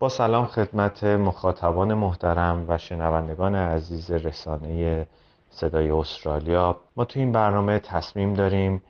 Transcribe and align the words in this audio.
با 0.00 0.08
سلام 0.08 0.46
خدمت 0.46 1.04
مخاطبان 1.04 1.94
محترم 1.94 2.64
و 2.68 2.78
شنوندگان 2.78 3.54
عزیز 3.54 4.10
رسانه 4.10 5.06
صدای 5.50 5.90
استرالیا. 5.90 6.76
ما 6.96 7.04
تو 7.04 7.20
این 7.20 7.32
برنامه 7.32 7.78
تصمیم 7.78 8.34
داریم 8.34 8.82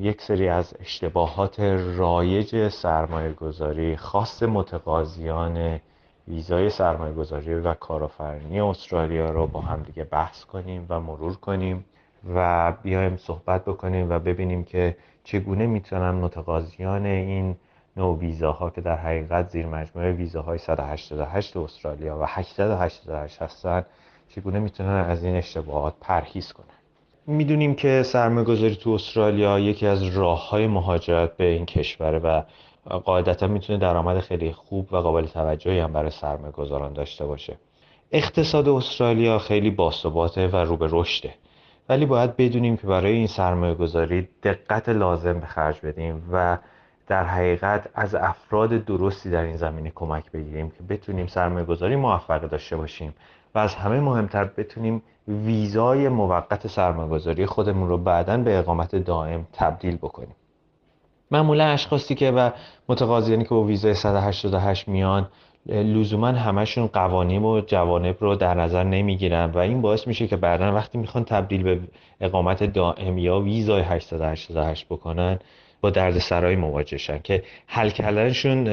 یک 0.00 0.22
سری 0.22 0.48
از 0.48 0.74
اشتباهات 0.80 1.60
رایج 1.96 2.68
سرمایه 2.68 3.32
گذاری 3.32 3.96
خاص 3.96 4.42
متقاضیان 4.42 5.80
ویزای 6.28 6.70
سرمایه 6.70 7.14
گذاری 7.14 7.54
و 7.54 7.74
کارآفرینی 7.74 8.60
استرالیا 8.60 9.30
رو 9.30 9.46
با 9.46 9.60
هم 9.60 9.82
دیگه 9.82 10.04
بحث 10.04 10.44
کنیم 10.44 10.86
و 10.88 11.00
مرور 11.00 11.36
کنیم 11.36 11.84
و 12.34 12.72
بیایم 12.82 13.16
صحبت 13.16 13.64
بکنیم 13.64 14.10
و 14.10 14.18
ببینیم 14.18 14.64
که 14.64 14.96
چگونه 15.24 15.66
می‌تونن 15.66 16.10
متقاضیان 16.10 17.06
این 17.06 17.56
نوع 17.96 18.18
ویزاها 18.18 18.70
که 18.70 18.80
در 18.80 18.96
حقیقت 18.96 19.48
زیر 19.48 19.66
مجموعه 19.66 20.12
ویزاهای 20.12 20.58
188 20.58 21.56
استرالیا 21.56 22.18
و 22.18 22.24
888 22.28 23.42
هستن 23.42 23.84
چگونه 24.28 24.58
می‌تونن 24.58 24.88
از 24.88 25.24
این 25.24 25.36
اشتباهات 25.36 25.94
پرهیز 26.00 26.52
کنن؟ 26.52 26.66
می‌دونیم 27.26 27.74
که 27.74 28.02
سرمایه 28.02 28.46
گذاری 28.46 28.76
تو 28.76 28.90
استرالیا 28.90 29.58
یکی 29.58 29.86
از 29.86 30.02
راه 30.02 30.48
های 30.48 30.66
مهاجرت 30.66 31.36
به 31.36 31.44
این 31.44 31.66
کشوره 31.66 32.18
و 32.18 32.42
قاعدتا 33.04 33.46
می‌تونه 33.46 33.78
درآمد 33.78 34.20
خیلی 34.20 34.52
خوب 34.52 34.92
و 34.92 34.96
قابل 34.96 35.26
توجهی 35.26 35.78
هم 35.78 35.92
برای 35.92 36.10
سرمایه 36.10 36.52
گذاران 36.52 36.92
داشته 36.92 37.26
باشه. 37.26 37.56
اقتصاد 38.12 38.68
استرالیا 38.68 39.38
خیلی 39.38 39.70
باثباته 39.70 40.48
و 40.48 40.56
رو 40.56 40.76
به 40.76 40.88
رشده. 40.90 41.34
ولی 41.88 42.06
باید 42.06 42.36
بدونیم 42.36 42.76
که 42.76 42.86
برای 42.86 43.12
این 43.12 43.26
سرمایه 43.26 43.74
گذاری 43.74 44.28
دقت 44.42 44.88
لازم 44.88 45.40
به 45.40 45.46
خرج 45.46 45.80
بدیم 45.80 46.22
و 46.32 46.58
در 47.06 47.24
حقیقت 47.24 47.88
از 47.94 48.14
افراد 48.14 48.84
درستی 48.84 49.30
در 49.30 49.42
این 49.42 49.56
زمینه 49.56 49.92
کمک 49.94 50.30
بگیریم 50.30 50.70
که 50.70 50.82
بتونیم 50.88 51.26
سرمایه 51.26 51.64
گذاری 51.64 51.96
موفق 51.96 52.40
داشته 52.40 52.76
باشیم 52.76 53.14
و 53.54 53.58
از 53.58 53.74
همه 53.74 54.00
مهمتر 54.00 54.44
بتونیم 54.44 55.02
ویزای 55.28 56.08
موقت 56.08 56.66
سرمایه 56.66 57.08
گذاری 57.08 57.46
خودمون 57.46 57.88
رو 57.88 57.98
بعدا 57.98 58.36
به 58.36 58.58
اقامت 58.58 58.96
دائم 58.96 59.46
تبدیل 59.52 59.96
بکنیم. 59.96 60.36
معمولا 61.30 61.64
اشخاصی 61.64 62.14
که 62.14 62.30
و 62.30 62.50
متقاضیانی 62.88 63.44
که 63.44 63.50
با 63.50 63.62
ویزای 63.62 63.94
188 63.94 64.88
میان 64.88 65.28
لزوما 65.66 66.26
همشون 66.26 66.86
قوانین 66.86 67.42
و 67.42 67.60
جوانب 67.60 68.16
رو 68.20 68.34
در 68.34 68.54
نظر 68.54 68.84
نمی‌گیرن 68.84 69.50
و 69.50 69.58
این 69.58 69.82
باعث 69.82 70.06
میشه 70.06 70.26
که 70.26 70.36
بعدا 70.36 70.72
وقتی 70.72 70.98
می‌خوان 70.98 71.24
تبدیل 71.24 71.62
به 71.62 71.80
اقامت 72.20 72.64
دائم 72.64 73.18
یا 73.18 73.40
ویزای 73.40 73.82
888 73.82 74.86
بکنن 74.88 75.38
با 75.84 75.90
دردسرایی 75.90 76.56
مواجهشن 76.56 77.18
که 77.18 77.42
حل 77.66 77.90
کردنشون 77.90 78.68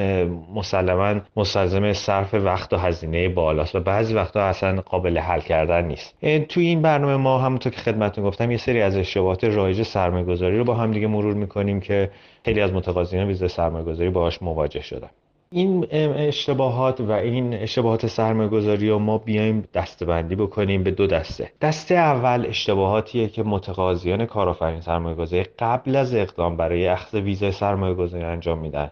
مسلما 0.54 1.20
مستلزم 1.36 1.92
صرف 1.92 2.34
وقت 2.34 2.72
و 2.72 2.76
هزینه 2.76 3.28
بالاست 3.28 3.74
و 3.74 3.80
بعضی 3.80 4.14
وقتا 4.14 4.42
اصلا 4.42 4.80
قابل 4.80 5.18
حل 5.18 5.40
کردن 5.40 5.84
نیست. 5.84 6.14
توی 6.48 6.66
این 6.66 6.82
برنامه 6.82 7.16
ما 7.16 7.38
همونطور 7.38 7.72
که 7.72 7.80
خدمتتون 7.80 8.24
گفتم 8.24 8.50
یه 8.50 8.56
سری 8.56 8.82
از 8.82 8.96
اشتباهات 8.96 9.44
رایج 9.44 9.82
سرمایه 9.82 10.24
گذاری 10.24 10.58
رو 10.58 10.64
با 10.64 10.74
هم 10.74 10.90
دیگه 10.92 11.06
مرور 11.06 11.34
می‌کنیم 11.34 11.80
که 11.80 12.10
خیلی 12.44 12.60
از 12.60 12.72
متقاضیان 12.72 13.26
ویزای 13.26 13.48
سرمایه 13.48 13.84
گذاری 13.84 14.10
باهاش 14.10 14.42
مواجه 14.42 14.80
شدن. 14.80 15.10
این 15.52 15.86
اشتباهات 15.92 17.00
و 17.00 17.12
این 17.12 17.54
اشتباهات 17.54 18.06
سرمایه 18.06 18.48
گذاری 18.48 18.90
رو 18.90 18.98
ما 18.98 19.18
بیایم 19.18 19.68
دستبندی 19.74 20.36
بکنیم 20.36 20.82
به 20.82 20.90
دو 20.90 21.06
دسته. 21.06 21.52
دسته 21.60 21.94
اول 21.94 22.46
اشتباهاتیه 22.46 23.28
که 23.28 23.42
متقاضیان 23.42 24.26
کارآفرین 24.26 24.80
سرمایه 24.80 25.16
گذاری 25.16 25.44
قبل 25.58 25.96
از 25.96 26.14
اقدام 26.14 26.56
برای 26.56 26.88
اخذ 26.88 27.14
ویزای 27.14 27.52
سرمایه 27.52 27.94
گذاری 27.94 28.24
انجام 28.24 28.58
میدن. 28.58 28.90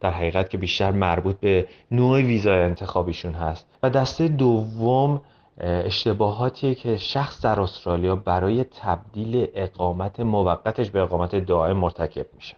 در 0.00 0.10
حقیقت 0.10 0.50
که 0.50 0.58
بیشتر 0.58 0.90
مربوط 0.90 1.36
به 1.40 1.66
نوع 1.90 2.18
ویزای 2.20 2.62
انتخابیشون 2.62 3.32
هست. 3.32 3.66
و 3.82 3.90
دسته 3.90 4.28
دوم 4.28 5.20
اشتباهاتیه 5.60 6.74
که 6.74 6.96
شخص 6.96 7.44
در 7.44 7.60
استرالیا 7.60 8.16
برای 8.16 8.64
تبدیل 8.64 9.46
اقامت 9.54 10.20
موقتش 10.20 10.90
به 10.90 11.00
اقامت 11.00 11.36
دائم 11.36 11.76
مرتکب 11.76 12.26
میشه. 12.36 12.56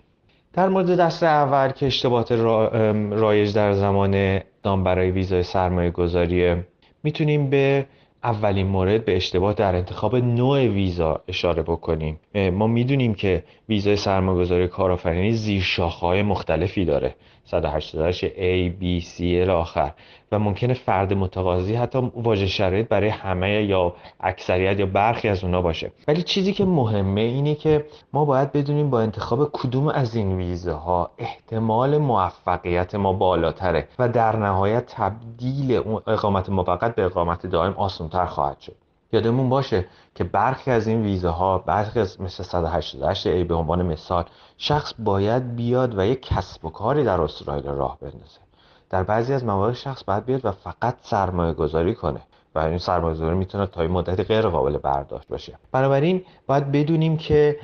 در 0.52 0.68
مورد 0.68 0.96
دست 1.00 1.22
اول 1.22 1.68
که 1.70 1.86
اشتباهات 1.86 2.32
رایج 3.12 3.54
در 3.54 3.72
زمان 3.72 4.14
اقدام 4.14 4.84
برای 4.84 5.10
ویزای 5.10 5.42
سرمایه 5.42 5.90
گذاریه 5.90 6.64
می‌تونیم 7.02 7.50
به 7.50 7.86
اولین 8.24 8.66
مورد 8.66 9.04
به 9.04 9.16
اشتباه 9.16 9.54
در 9.54 9.76
انتخاب 9.76 10.16
نوع 10.16 10.58
ویزا 10.58 11.20
اشاره 11.28 11.62
بکنیم. 11.62 12.20
ما 12.52 12.66
می‌دونیم 12.66 13.14
که 13.14 13.44
ویزای 13.68 13.96
سرمایه‌گذاری 13.96 14.68
کارآفرینی 14.68 15.32
زیر 15.32 15.80
های 16.00 16.22
مختلفی 16.22 16.84
داره. 16.84 17.14
188 17.52 18.28
A, 18.28 18.82
B, 18.82 19.04
C 19.04 19.48
آخر. 19.48 19.92
و 20.32 20.38
ممکنه 20.38 20.74
فرد 20.74 21.12
متقاضی 21.12 21.74
حتی 21.74 22.10
واژه 22.14 22.46
شرایط 22.46 22.88
برای 22.88 23.08
همه 23.08 23.64
یا 23.64 23.94
اکثریت 24.20 24.80
یا 24.80 24.86
برخی 24.86 25.28
از 25.28 25.44
اونا 25.44 25.62
باشه. 25.62 25.92
ولی 26.08 26.22
چیزی 26.22 26.52
که 26.52 26.64
مهمه 26.64 27.20
اینه 27.20 27.54
که 27.54 27.84
ما 28.12 28.24
باید 28.24 28.52
بدونیم 28.52 28.90
با 28.90 29.00
انتخاب 29.00 29.50
کدوم 29.52 29.88
از 29.88 30.16
این 30.16 30.36
ویزه 30.36 30.72
ها 30.72 31.10
احتمال 31.18 31.98
موفقیت 31.98 32.94
ما 32.94 33.12
بالاتره 33.12 33.88
و 33.98 34.08
در 34.08 34.36
نهایت 34.36 34.86
تبدیل 34.86 35.82
اقامت 36.06 36.50
موقت 36.50 36.94
به 36.94 37.04
اقامت 37.04 37.46
دائم 37.46 37.72
آسانتر 37.72 38.26
خواهد 38.26 38.60
شد. 38.60 38.81
یادمون 39.12 39.48
باشه 39.48 39.86
که 40.14 40.24
برخی 40.24 40.70
از 40.70 40.86
این 40.86 41.02
ویزه 41.02 41.28
ها 41.28 41.58
برخی 41.58 42.00
از 42.00 42.20
مثل 42.20 42.42
188 42.42 43.26
ای 43.26 43.44
به 43.44 43.54
عنوان 43.54 43.86
مثال 43.86 44.24
شخص 44.58 44.94
باید 44.98 45.56
بیاد 45.56 45.98
و 45.98 46.06
یک 46.06 46.22
کسب 46.22 46.64
و 46.64 46.70
کاری 46.70 47.04
در 47.04 47.20
استرالیا 47.20 47.72
راه 47.72 47.98
بندازه. 48.00 48.40
در 48.90 49.02
بعضی 49.02 49.32
از 49.32 49.44
موارد 49.44 49.74
شخص 49.74 50.04
باید 50.04 50.24
بیاد 50.24 50.44
و 50.44 50.50
فقط 50.52 50.96
سرمایه 51.02 51.52
گذاری 51.52 51.94
کنه 51.94 52.20
و 52.54 52.58
این 52.58 52.78
سرمایه 52.78 53.14
گذاری 53.14 53.36
می‌تونه 53.36 53.66
تا 53.66 53.82
این 53.82 53.90
مدتی 53.90 54.22
غیر 54.22 54.48
قابل 54.48 54.78
برداشت 54.78 55.28
باشه. 55.28 55.58
بنابراین 55.72 56.24
باید 56.46 56.72
بدونیم 56.72 57.16
که 57.16 57.58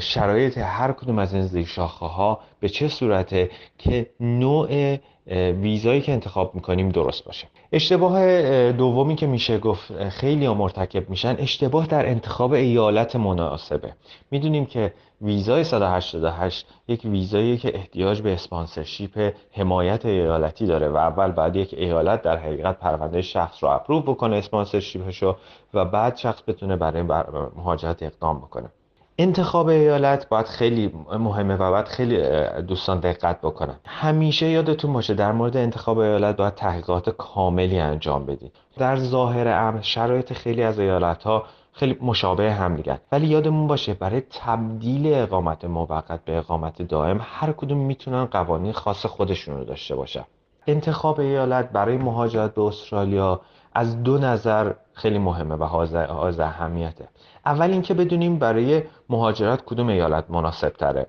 شرایط 0.00 0.58
هر 0.58 0.92
کدوم 0.92 1.18
از 1.18 1.34
این 1.34 1.42
زیرشاخه 1.42 2.06
ها 2.06 2.40
به 2.60 2.68
چه 2.68 2.88
صورته 2.88 3.50
که 3.78 4.10
نوع 4.20 4.96
ویزایی 5.52 6.00
که 6.00 6.12
انتخاب 6.12 6.54
می‌کنیم 6.54 6.88
درست 6.88 7.24
باشه. 7.24 7.46
اشتباه 7.74 8.72
دومی 8.72 9.16
که 9.16 9.26
میشه 9.26 9.58
گفت 9.58 10.08
خیلی 10.08 10.48
مرتکب 10.48 11.10
میشن 11.10 11.36
اشتباه 11.38 11.86
در 11.86 12.08
انتخاب 12.08 12.52
ایالت 12.52 13.16
مناسبه. 13.16 13.92
می‌دونیم 14.30 14.66
که 14.66 14.94
ویزای 15.20 15.64
188 15.64 16.66
یک 16.88 17.04
ویزایی 17.04 17.58
که 17.58 17.76
احتیاج 17.76 18.22
به 18.22 18.32
اسپانسرشیپ 18.32 19.34
حمایت 19.52 20.06
ایالتی 20.06 20.66
داره 20.66 20.88
و 20.88 20.96
اول 20.96 21.32
بعد 21.32 21.56
یک 21.56 21.74
ایالت 21.74 22.22
در 22.22 22.36
حقیقت 22.36 22.78
پرونده 22.78 23.22
شخص 23.22 23.64
رو 23.64 23.70
اپروو 23.70 24.00
بکنه 24.00 24.36
اسپانسرشیپشو 24.36 25.36
و 25.74 25.84
بعد 25.84 26.16
شخص 26.16 26.42
بتونه 26.46 26.76
برای 26.76 27.02
مهاجرت 27.56 28.02
اقدام 28.02 28.38
بکنه. 28.38 28.68
انتخاب 29.18 29.66
ایالت 29.66 30.28
باید 30.28 30.46
خیلی 30.46 30.92
مهمه 31.18 31.54
و 31.54 31.70
باید 31.70 31.88
خیلی 31.88 32.22
دوستان 32.62 33.00
دقت 33.00 33.40
بکنن. 33.40 33.76
همیشه 33.86 34.46
یادتون 34.46 34.92
باشه 34.92 35.14
در 35.14 35.32
مورد 35.32 35.56
انتخاب 35.56 35.98
ایالت 35.98 36.36
باید 36.36 36.54
تحقیقات 36.54 37.10
کاملی 37.10 37.78
انجام 37.78 38.26
بدید 38.26 38.52
در 38.78 38.96
ظاهر 38.96 39.48
امر 39.48 39.80
شرایط 39.80 40.32
خیلی 40.32 40.62
از 40.62 40.78
ایالت 40.78 41.22
ها 41.22 41.44
خیلی 41.72 41.98
مشابه 42.00 42.52
هم 42.52 42.76
دیگه 42.76 43.00
ولی 43.12 43.26
یادمون 43.26 43.66
باشه 43.66 43.94
برای 43.94 44.22
تبدیل 44.30 45.14
اقامت 45.14 45.64
موقت 45.64 46.24
به 46.24 46.38
اقامت 46.38 46.82
دائم 46.82 47.20
هر 47.22 47.52
کدوم 47.52 47.78
می‌تونن 47.78 48.24
قوانین 48.24 48.72
خاص 48.72 49.06
خودشون 49.06 49.56
رو 49.58 49.64
داشته 49.64 49.96
باشن. 49.96 50.24
انتخاب 50.66 51.20
ایالت 51.20 51.70
برای 51.70 51.96
مهاجرت 51.96 52.54
به 52.54 52.62
استرالیا 52.62 53.40
از 53.74 54.02
دو 54.02 54.18
نظر 54.18 54.72
خیلی 54.94 55.18
مهمه 55.18 55.54
و 55.54 55.64
حاز 55.64 56.40
اهمیته. 56.40 57.08
اول 57.46 57.70
اینکه 57.70 57.94
بدونیم 57.94 58.38
برای 58.38 58.82
مهاجرت 59.08 59.64
کدوم 59.64 59.88
ایالت 59.88 60.24
مناسب 60.30 60.70
تره 60.70 61.06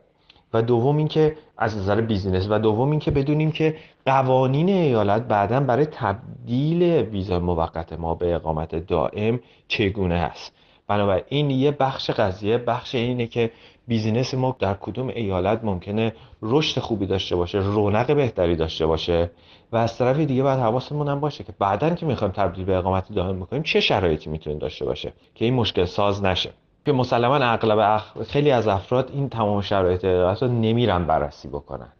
و 0.53 0.61
دوم 0.61 0.97
اینکه 0.97 1.37
از 1.57 1.77
نظر 1.77 2.01
بیزینس 2.01 2.47
و 2.49 2.59
دوم 2.59 2.91
اینکه 2.91 3.11
بدونیم 3.11 3.51
که 3.51 3.75
قوانین 4.05 4.69
ایالت 4.69 5.27
بعدا 5.27 5.59
برای 5.59 5.85
تبدیل 5.85 6.83
ویزا 6.83 7.39
موقت 7.39 7.93
ما 7.93 8.15
به 8.15 8.35
اقامت 8.35 8.75
دائم 8.75 9.39
چگونه 9.67 10.15
است. 10.15 10.55
بنابراین 10.87 11.49
یه 11.49 11.71
بخش 11.71 12.09
قضیه 12.09 12.57
بخش 12.57 12.95
اینه 12.95 13.27
که 13.27 13.51
بیزینس 13.87 14.33
ما 14.33 14.55
در 14.59 14.73
کدوم 14.73 15.07
ایالت 15.07 15.63
ممکنه 15.63 16.13
رشد 16.41 16.79
خوبی 16.79 17.05
داشته 17.05 17.35
باشه 17.35 17.57
رونق 17.57 18.15
بهتری 18.15 18.55
داشته 18.55 18.85
باشه 18.85 19.31
و 19.71 19.77
از 19.77 19.97
طرف 19.97 20.17
دیگه 20.17 20.43
باید 20.43 20.59
حواسمون 20.59 21.07
هم 21.07 21.19
باشه 21.19 21.43
که 21.43 21.53
بعدا 21.59 21.89
که 21.89 22.05
می‌خوایم 22.05 22.33
تبدیل 22.33 22.65
به 22.65 22.77
اقامت 22.77 23.11
دائم 23.11 23.39
بکنیم 23.39 23.63
چه 23.63 23.79
شرایطی 23.79 24.29
می‌تونه 24.29 24.55
داشته 24.55 24.85
باشه 24.85 25.13
که 25.35 25.45
این 25.45 25.53
مشکل 25.53 25.85
ساز 25.85 26.23
نشه؟ 26.23 26.49
که 26.85 26.91
مسلما 26.91 27.35
اغلب 27.35 27.79
اخ... 27.79 28.21
خیلی 28.23 28.51
از 28.51 28.67
افراد 28.67 29.11
این 29.13 29.29
تمام 29.29 29.61
شرایط 29.61 30.05
رو 30.05 30.47
نمیرن 30.47 31.05
بررسی 31.05 31.47
بکنن. 31.47 31.93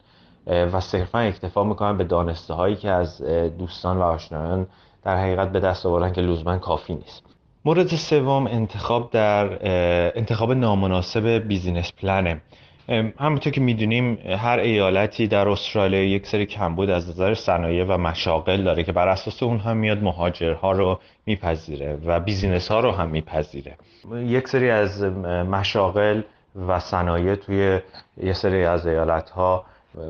و 0.48 0.80
صرفا 0.80 1.20
اکتفا 1.20 1.64
می‌کنن 1.64 1.98
به 1.98 2.04
دانسته 2.04 2.54
هایی 2.54 2.76
که 2.76 2.90
از 2.90 3.22
دوستان 3.58 3.98
و 3.98 4.02
آشنایان 4.02 4.68
در 5.04 5.18
حقیقت 5.18 5.52
به 5.52 5.60
دست 5.60 5.86
آوردن 5.86 6.14
که 6.14 6.22
لزوما 6.22 6.58
کافی 6.58 6.96
نیست. 6.96 7.33
مورد 7.66 7.88
سوم 7.88 8.48
انتخاب 8.48 9.12
در 9.12 9.60
انتخاب 10.18 10.52
نامناسب 10.52 11.28
business 11.28 11.92
plan 12.02 12.28
ه. 12.28 12.42
همونطور 13.20 13.54
که 13.54 13.62
می‌دونیم 13.62 14.18
هر 14.38 14.60
ایالتی 14.60 15.28
در 15.28 15.50
استرالیا 15.50 16.04
یک 16.04 16.28
سری 16.28 16.46
کمبود 16.46 16.90
از 16.90 17.10
نظر 17.10 17.34
صنایع 17.34 17.86
و 17.86 17.98
مشاغل 17.98 18.64
داره 18.64 18.84
که 18.84 18.92
بر 18.92 19.08
اساس 19.08 19.44
اونها 19.44 19.74
میاد 19.74 20.04
مهاجرها 20.04 20.72
رو 20.72 21.00
میپذیره 21.26 21.98
و 22.06 22.20
business 22.20 22.68
ها 22.68 22.80
رو 22.80 22.92
هم 22.92 23.10
میپذیره. 23.10 23.76
یک 24.26 24.48
سری 24.48 24.70
از 24.70 25.04
مشاغل 25.04 26.22
و 26.68 26.80
صنایع 26.80 27.36
توی 27.36 27.80
یه 28.24 28.34
سری 28.34 28.66
از 28.66 28.88
ایالت 28.88 29.30
ها 29.30 29.66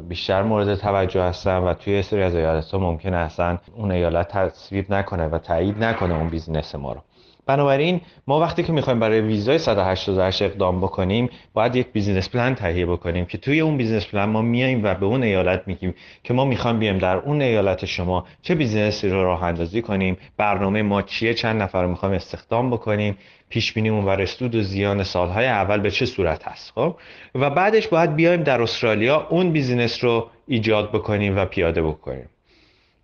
بیشتر 0.10 0.44
مورد 0.44 0.76
توجه 0.76 1.24
هستن 1.24 1.58
و 1.58 1.74
توی 1.74 2.02
سری 2.02 2.24
از 2.24 2.36
ایالت 2.36 2.72
ها 2.72 2.80
ممکنه 2.80 3.18
اصلا 3.18 3.58
اون 3.76 3.92
ایالت 3.92 4.28
تصویب 4.28 4.94
نکنه 4.94 5.28
و 5.28 5.38
تایید 5.38 5.84
نکنه 5.84 6.14
اون 6.14 6.30
business 6.30 6.76
ما 6.76 6.94
رو. 6.94 7.02
بنابراین 7.46 8.02
ما 8.28 8.40
وقتی 8.40 8.64
که 8.64 8.72
می‌خوایم 8.72 9.00
برای 9.00 9.22
ویزای 9.22 9.58
188 9.58 10.42
اقدام 10.42 10.82
بکنیم 10.82 11.30
باید 11.54 11.76
یک 11.76 11.88
business 11.88 12.30
plan 12.30 12.56
تهیه 12.56 12.86
بکنیم 12.86 13.26
که 13.26 13.38
توی 13.38 13.60
اون 13.60 13.78
business 13.78 14.06
plan 14.06 14.30
ما 14.30 14.42
میایم 14.42 14.84
و 14.84 14.94
به 14.94 15.06
اون 15.06 15.24
ایالت 15.24 15.64
میگیم 15.68 15.96
که 16.24 16.34
ما 16.34 16.46
می‌خوایم 16.46 16.80
بیایم 16.80 16.98
در 16.98 17.16
اون 17.16 17.42
ایالت 17.42 17.86
شما 17.86 18.26
چه 18.42 18.56
business 18.56 19.04
ی 19.04 19.10
رو 19.10 19.24
راه 19.24 19.44
اندازی 19.44 19.82
کنیم 19.82 20.18
برنامه 20.38 20.82
ما 20.82 21.02
چیه 21.02 21.34
چند 21.34 21.62
نفر 21.62 21.84
رو 21.84 21.90
می‌خوایم 21.90 22.16
استخدام 22.16 22.70
بکنیم 22.70 23.18
پیش 23.50 23.74
بینیمون 23.74 24.06
از 24.06 24.10
سود 24.10 24.56
و 24.56 24.62
زیان 24.62 25.04
سالهای 25.04 25.46
اول 25.46 25.80
به 25.80 25.92
چه 25.92 26.06
صورت 26.06 26.48
هست 26.48 26.72
خب؟ 26.76 26.96
و 27.36 27.50
بعدش 27.50 27.88
باید 27.88 28.16
بیایم 28.16 28.44
در 28.44 28.62
استرالیا 28.62 29.28
اون 29.30 29.52
business 29.52 30.04
رو 30.04 30.30
ایجاد 30.48 30.92
بکنیم 30.92 31.38
و 31.38 31.46
پیاده 31.46 31.82
بکنیم. 31.82 32.30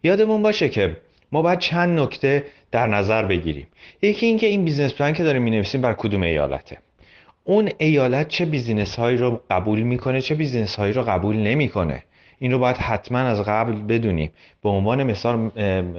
یادمون 0.04 0.42
باشه 0.42 0.70
که 0.70 0.98
ما 1.32 1.42
باید 1.42 1.60
چند 1.60 2.00
نکته 2.00 2.46
در 2.72 2.88
نظر 2.88 3.26
بگیریم. 3.26 3.68
یکی 4.02 4.26
اینکه 4.26 4.48
این 4.48 4.66
business 4.66 4.94
plan 4.94 5.14
که 5.14 5.24
داریم 5.24 5.42
می‌نویسیم 5.42 5.82
برا 5.82 5.94
کدوم 5.94 6.24
ایالته. 6.24 6.78
اون 7.44 7.70
ایالت 7.78 8.28
چه 8.28 8.46
business 8.46 8.96
هایی 8.96 9.18
رو 9.18 9.42
قبول 9.50 9.82
می‌کنه 9.82 10.22
چه 10.22 10.36
business 10.36 10.76
هایی 10.76 10.94
رو 10.94 11.04
قبول 11.04 11.36
نمی‌کنه؟ 11.36 12.04
این 12.40 12.52
رو 12.52 12.60
باید 12.60 12.78
حتما 12.78 13.20
از 13.20 13.42
قبل 13.42 13.74
بدونیم. 13.74 14.32
به 14.64 14.70
عنوان 14.70 15.04
مثال 15.04 15.52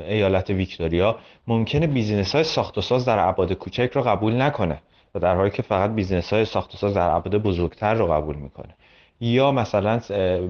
ایالت 0.09 0.51
ویکتوریا 0.51 1.19
ممکنه 1.47 1.87
business 1.87 2.35
های 2.35 2.45
ساخت 2.45 2.79
و 2.79 2.81
ساز 2.81 3.05
در 3.05 3.19
ابعاد 3.19 3.53
کوچک 3.53 3.91
رو 3.95 4.03
قبول 4.03 4.43
نکنه 4.43 4.79
و 5.15 5.19
در 5.19 5.37
حالی 5.37 5.51
که 5.51 5.63
فقط 5.63 5.91
business 5.91 6.33
های 6.33 6.45
ساخت 6.45 6.75
و 6.75 6.79
ساز 6.79 6.95
در 6.95 7.11
ابعاد 7.11 7.43
بزرگتر 7.43 7.95
رو 7.95 8.07
قبول 8.07 8.37
می‌کنه. 8.37 8.75
یا 9.21 9.53
مثلا 9.53 10.01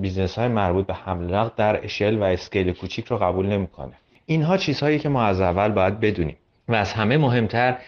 business 0.00 0.38
های 0.38 0.48
مربوط 0.48 0.86
به 0.86 0.94
حمل 0.94 1.34
نقل 1.34 1.50
در 1.56 1.84
اشل 1.84 2.18
و 2.18 2.22
scale 2.22 2.72
کوچیک 2.72 3.06
رو 3.06 3.16
قبول 3.16 3.46
نمی‌کنه. 3.46 3.92
اینها 4.30 4.56
چیزهایی 4.56 4.98
که 4.98 5.08
ما 5.08 5.22
از 5.22 5.40
اول 5.40 5.68
باید 5.68 6.00
بدونیم 6.00 6.36
و 6.68 6.74
از 6.74 6.92
همه 6.92 7.16
مهمتر 7.18 7.78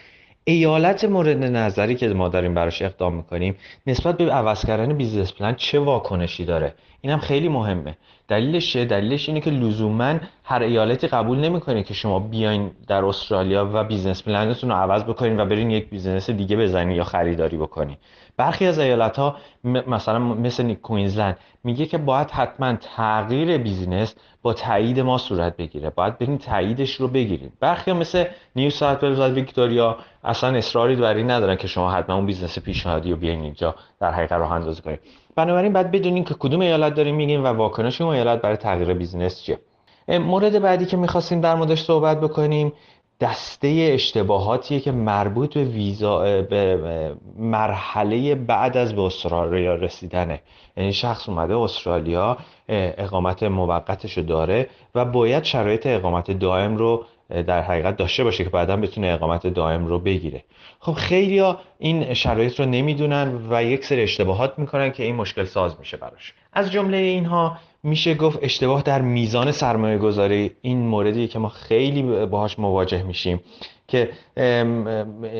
ایالت 0.43 1.05
مورد 1.05 1.43
نظری 1.43 1.95
که 1.95 2.07
ما 2.07 2.29
داریم 2.29 2.53
براش 2.53 2.81
اقدام 2.81 3.15
می‌کنیم 3.15 3.55
نسبت 3.87 4.17
به 4.17 4.31
عوض 4.31 4.65
کردن 4.65 4.93
business 4.93 5.33
plan 5.33 5.55
چه 5.55 5.79
واکنشی 5.79 6.45
داره؟ 6.45 6.73
اینم 7.01 7.19
خیلی 7.19 7.49
مهمه. 7.49 7.97
دلیلش 8.27 8.73
چیه 8.73 8.85
دلیلش 8.85 9.29
اینه 9.29 9.41
که 9.41 9.51
لزوما 9.51 10.15
هر 10.43 10.61
ایالتی 10.61 11.07
قبول 11.07 11.37
نمی‌کنه 11.37 11.83
که 11.83 11.93
شما 11.93 12.19
بیاین 12.19 12.71
در 12.87 13.05
استرالیا 13.05 13.69
و 13.73 13.83
business 13.83 14.23
plan 14.23 14.49
تون 14.49 14.69
رو 14.69 14.75
عوض 14.75 15.03
بکنین 15.03 15.39
و 15.39 15.45
برین 15.45 15.71
یک 15.71 15.89
business 15.89 16.29
دیگه 16.29 16.57
بزنین 16.57 16.95
یا 16.95 17.03
خریداری 17.03 17.57
بکنین. 17.57 17.97
برخی 18.37 18.67
از 18.67 18.79
ایالت 18.79 19.19
ها 19.19 19.35
مثلا 19.63 20.19
مثل 20.19 20.73
کوینزلند 20.73 21.37
میگه 21.63 21.85
که 21.85 21.97
باید 21.97 22.31
حتما 22.31 22.75
تغییر 22.75 23.57
business 23.57 24.15
با 24.41 24.53
تایید 24.53 24.99
ما 24.99 25.17
صورت 25.17 25.57
بگیره. 25.57 25.89
باید 25.89 26.17
برین 26.17 26.37
تاییدش 26.37 26.95
رو 26.95 27.07
بگیریم 27.07 27.53
برخی 27.59 27.91
ها 27.91 27.97
مثل 27.97 28.25
نیو 28.55 28.69
ساوت 28.69 29.03
ولز 29.03 29.19
ویکتوریا 29.19 29.97
اصلا 30.23 30.57
اصراری 30.57 30.95
بر 30.95 31.17
ندارن 31.17 31.55
که 31.55 31.67
شما 31.67 31.91
حتما 31.91 32.15
اون 32.15 32.25
business 32.25 32.59
پیشنهادی 32.59 33.11
رو 33.11 33.17
بیاین 33.17 33.41
اینجا 33.41 33.75
در 33.99 34.11
حقیقت 34.11 34.31
راه 34.31 34.51
اندازی 34.51 34.81
کنید 34.81 34.99
بنابراین 35.35 35.73
باید 35.73 35.91
بدونین 35.91 36.23
که 36.23 36.33
کدوم 36.33 36.61
ایالت 36.61 36.93
داریم 36.95 37.15
میگیم 37.15 37.43
و 37.43 37.47
واکنش 37.47 38.01
اون 38.01 38.13
ایالت 38.13 38.41
برای 38.41 38.57
تغییر 38.57 38.93
بیزینس 38.93 39.41
چیه. 39.41 39.59
مورد 40.07 40.61
بعدی 40.61 40.85
که 40.85 40.97
می‌خواستیم 40.97 41.41
در 41.41 41.55
موردش 41.55 41.83
صحبت 41.83 42.21
بکنیم 42.21 42.73
دسته 43.21 43.89
اشتباهاتیه 43.93 44.79
که 44.79 44.91
مربوط 44.91 45.53
به 45.53 45.63
ویزا 45.63 46.41
به 46.41 47.15
مرحله 47.37 48.35
بعد 48.35 48.77
از 48.77 48.95
به 48.95 49.01
استرالیا 49.01 49.75
رسیدنه. 49.75 50.41
یعنی 50.77 50.93
شخص 50.93 51.29
اومده 51.29 51.57
استرالیا 51.57 52.37
اقامت 52.69 53.43
موقتش 53.43 54.17
رو 54.17 54.23
داره 54.23 54.69
و 54.95 55.05
باید 55.05 55.43
شرایط 55.43 55.87
اقامت 55.87 56.31
دائم 56.31 56.77
رو 56.77 57.05
در 57.29 57.61
حقیقت 57.61 57.97
داشته 57.97 58.23
باشه 58.23 58.43
که 58.43 58.49
بعدا 58.49 58.75
بتونه 58.77 59.07
اقامت 59.07 59.47
دائم 59.47 59.85
رو 59.85 59.99
بگیره. 59.99 60.43
خب 60.79 60.93
خیلی 60.93 61.43
این 61.79 62.13
شرایط 62.13 62.59
رو 62.59 62.65
نمی‌دونن 62.65 63.47
و 63.49 63.63
یک 63.63 63.85
سری 63.85 64.03
اشتباهات 64.03 64.59
می‌کنن 64.59 64.91
که 64.91 65.03
این 65.03 65.15
مشکل 65.15 65.43
ساز 65.43 65.79
میشه 65.79 65.97
براش. 65.97 66.33
از 66.53 66.71
جمله 66.71 66.97
اینها 66.97 67.57
میشه 67.83 68.13
گفت 68.13 68.39
اشتباه 68.41 68.81
در 68.81 69.01
میزان 69.01 69.51
سرمایه 69.51 69.97
گذاری 69.97 70.51
این 70.61 70.87
موردی 70.87 71.27
که 71.27 71.39
ما 71.39 71.49
خیلی 71.49 72.25
باهاش 72.25 72.59
مواجه 72.59 73.03
میشیم 73.03 73.41
که 73.87 74.09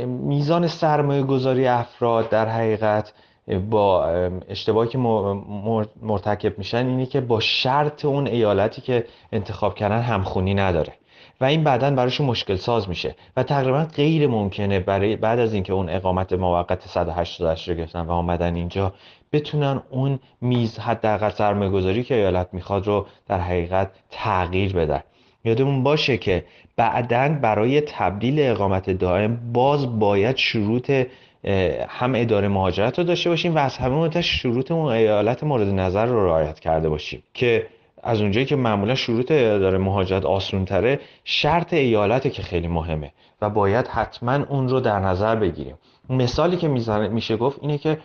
میزان 0.06 0.68
سرمایه 0.68 1.24
گذاری 1.24 1.68
افراد 1.68 2.30
در 2.30 2.50
حقیقت 2.50 3.14
با 3.70 4.06
اشتباهی 4.50 4.90
که 4.90 4.98
مرتکب 6.02 6.58
میشن 6.58 6.88
اینی 6.88 7.06
که 7.06 7.22
با 7.22 7.40
شرط 7.40 8.06
اون 8.06 8.28
ایالتی 8.28 8.82
که 8.82 9.06
انتخاب 9.32 9.76
کردن 9.76 10.02
همخونی 10.02 10.54
نداره. 10.54 10.94
و 11.42 11.46
این 11.46 11.64
بعدا 11.64 11.92
براشون 11.92 12.28
مشکل 12.28 12.56
ساز 12.56 12.90
میشه. 12.90 13.16
و 13.38 13.44
تقریبا 13.44 13.88
غیر 13.96 14.28
ممکنه 14.28 14.80
برای 14.80 15.16
بعد 15.16 15.40
از 15.40 15.54
اینکه 15.54 15.74
اون 15.74 15.90
اقامت 15.90 16.34
موقت 16.34 16.88
188 16.88 17.70
رو 17.70 17.76
گرفتن 17.76 18.02
و 18.02 18.12
آمدن 18.12 18.56
اینجا 18.56 18.94
بتونن 19.34 19.82
اون 19.90 20.20
میز 20.42 20.80
حداقل 20.80 21.30
سرمایه 21.30 21.72
گذاری 21.72 22.04
که 22.04 22.16
ایالت 22.16 22.48
می‌خواد 22.52 22.88
رو 22.88 23.06
در 23.28 23.40
حقیقت 23.40 23.92
تغییر 24.12 24.74
بدن. 24.74 25.04
یادمون 25.46 25.84
باشه 25.84 26.18
که 26.18 26.46
بعدا 26.76 27.38
برای 27.42 27.82
تبدیل 27.82 28.36
اقامت 28.40 28.90
دائم 28.90 29.52
باز 29.54 30.00
باید 30.00 30.38
شروط 30.38 30.92
هم 31.88 32.14
اداره 32.16 32.48
مهاجرت 32.48 33.00
رو 33.00 33.06
داشته 33.06 33.30
باشیم 33.30 33.56
و 33.56 33.58
از 33.58 33.78
همه 33.78 33.96
مهمتر 33.96 34.22
شروط 34.22 34.72
اون 34.72 34.86
ایالت 34.86 35.44
مورد 35.44 35.68
نظر 35.68 36.06
رو 36.06 36.26
رعایت 36.26 36.60
کرده 36.60 36.90
باشیم 36.90 37.24
که 37.34 37.68
از 38.04 38.22
اونجایی 38.22 38.46
که 38.46 38.56
معمولا 38.56 38.96
شروط 38.96 39.32
اداره 39.32 39.78
مهاجرت 39.78 40.26
آسون 40.26 40.66
تره 40.66 41.00
شرط 41.24 41.74
ایالته 41.74 42.30
که 42.30 42.42
خیلی 42.42 42.68
مهمه 42.68 43.12
و 43.42 43.50
باید 43.50 43.88
حتما 43.88 44.46
اون 44.50 44.70
رو 44.70 44.80
در 44.80 45.00
نظر 45.00 45.36
بگیریم. 45.36 45.78
مثالی 46.10 46.58
که 46.58 46.68
میشه 47.12 47.38
گفت 47.38 47.60
اینه 47.62 47.78
که 47.78 47.98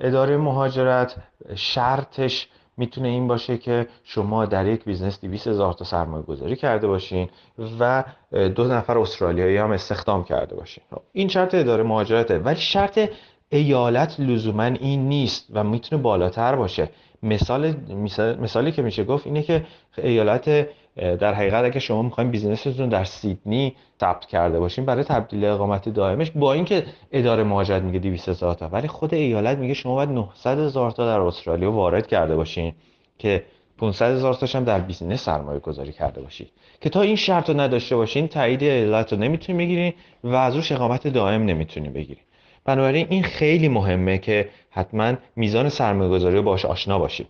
اداره 0.00 0.36
مهاجرت 0.36 1.16
شرطش 1.54 2.48
می‌تونه 2.76 3.08
این 3.08 3.28
باشه 3.28 3.58
که 3.58 3.86
شما 4.04 4.46
در 4.46 4.66
یک 4.66 4.84
business 4.84 5.20
200 5.20 5.48
هزار 5.48 5.72
تا 5.72 5.84
سرمایه 5.84 6.22
گذاری 6.22 6.56
کرده 6.56 6.86
باشین 6.86 7.28
و 7.80 8.04
دو 8.54 8.64
نفر 8.64 8.98
استرالیایی 8.98 9.56
هم 9.56 9.70
استخدام 9.70 10.24
کرده 10.24 10.56
باشین. 10.56 10.84
خب، 10.90 11.00
این 11.12 11.28
شرط 11.28 11.54
اداره 11.54 11.82
مهاجرته. 11.82 12.38
ولی 12.38 12.60
شرط 12.60 13.10
ایالت 13.48 14.20
لزوما 14.20 14.64
این 14.64 15.08
نیست 15.08 15.46
و 15.52 15.64
می‌تونه 15.64 16.02
بالاتر 16.02 16.56
باشه. 16.56 16.90
مثال 17.24 17.74
مثالی 18.40 18.72
که 18.72 18.82
میشه 18.82 19.04
گفت 19.04 19.26
اینه 19.26 19.42
که 19.42 19.64
ایالت 19.98 20.68
در 20.96 21.34
حقیقت 21.34 21.64
اگه 21.64 21.80
شما 21.80 22.02
می‌خواین 22.02 22.30
business 22.30 22.72
تون 22.72 22.88
در 22.88 23.04
سیدنی 23.04 23.74
ثبت 24.00 24.26
کرده 24.26 24.60
باشین 24.60 24.84
برای 24.84 25.04
تبدیل 25.04 25.44
اقامت 25.44 25.88
دائمش 25.88 26.30
با 26.30 26.52
اینکه 26.52 26.84
اداره 27.12 27.44
مهاجرت 27.44 27.82
میگه 27.82 27.98
200 27.98 28.28
هزار 28.28 28.54
تا 28.54 28.68
ولی 28.68 28.88
خود 28.88 29.14
ایالت 29.14 29.58
میگه 29.58 29.74
شما 29.74 29.94
باید 29.94 30.08
900 30.08 30.58
هزار 30.58 30.90
تا 30.90 31.06
در 31.06 31.20
استرالیا 31.20 31.72
وارد 31.72 32.06
کرده 32.06 32.36
باشین 32.36 32.72
که 33.18 33.44
500 33.78 34.14
هزار 34.14 34.34
تاش 34.34 34.56
هم 34.56 34.64
در 34.64 34.78
business 34.78 35.24
سرمایه 35.24 35.60
گذاری 35.60 35.92
کرده 35.92 36.20
باشید 36.20 36.50
که 36.80 36.90
تا 36.90 37.00
این 37.00 37.16
شرط 37.16 37.50
رو 37.50 37.60
نداشته 37.60 37.96
باشین 37.96 38.28
تایید 38.28 38.62
ایالت 38.62 39.12
رو 39.12 39.18
نمی‌تونین 39.18 39.58
بگیرین 39.58 39.92
و 40.24 40.34
از 40.34 40.56
روش 40.56 40.72
اقامت 40.72 41.08
دائم 41.08 41.44
نمی‌تونین 41.44 41.92
بگیرین. 41.92 42.24
بنابراین 42.64 43.06
این 43.10 43.22
خیلی 43.22 43.68
مهمه 43.68 44.18
که 44.18 44.48
حتما 44.70 45.14
میزان 45.36 45.68
سرمایه 45.68 46.10
گذاری 46.10 46.36
رو 46.36 46.42
باش 46.42 46.64
آشنا 46.64 46.98
باشید 46.98 47.26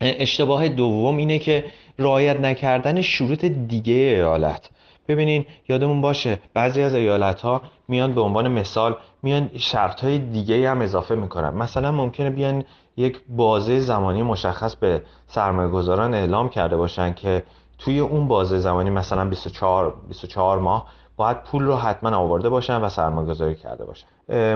اشتباه 0.00 0.68
دوم 0.68 1.16
اینه 1.16 1.38
که 1.38 1.64
رعایت 1.98 2.40
نکردن 2.40 3.00
شروط 3.00 3.44
دیگه 3.44 3.94
ایالت. 3.94 4.70
ببینین 5.08 5.46
یادمون 5.68 6.00
باشه 6.00 6.38
بعضی 6.54 6.82
از 6.82 6.94
ایالت 6.94 7.40
ها 7.40 7.62
میان 7.88 8.14
به 8.14 8.20
عنوان 8.20 8.48
مثال 8.48 8.96
میان 9.22 9.50
شرط 9.56 10.04
های 10.04 10.18
دیگه 10.18 10.70
هم 10.70 10.80
اضافه 10.80 11.14
می‌کنن. 11.14 11.50
مثلا 11.50 11.92
ممکنه 11.92 12.30
بیان 12.30 12.64
یک 12.96 13.20
بازه 13.28 13.80
زمانی 13.80 14.22
مشخص 14.22 14.76
به 14.76 15.02
سرمایه 15.26 15.68
گذاران 15.68 16.14
اعلام 16.14 16.48
کرده 16.48 16.76
باشن 16.76 17.14
که 17.14 17.42
توی 17.78 18.00
اون 18.00 18.28
بازه 18.28 18.58
زمانی 18.58 18.90
مثلا 18.90 19.24
24, 19.24 19.94
24 20.08 20.58
ماه 20.58 20.86
باید 21.16 21.42
پول 21.42 21.64
رو 21.64 21.76
حتما 21.76 22.16
آورده 22.16 22.48
باشن 22.48 22.76
و 22.76 22.88
سرمایه 22.88 23.28
گذاری 23.28 23.54
کرده 23.54 23.84
باشن. 23.84 24.06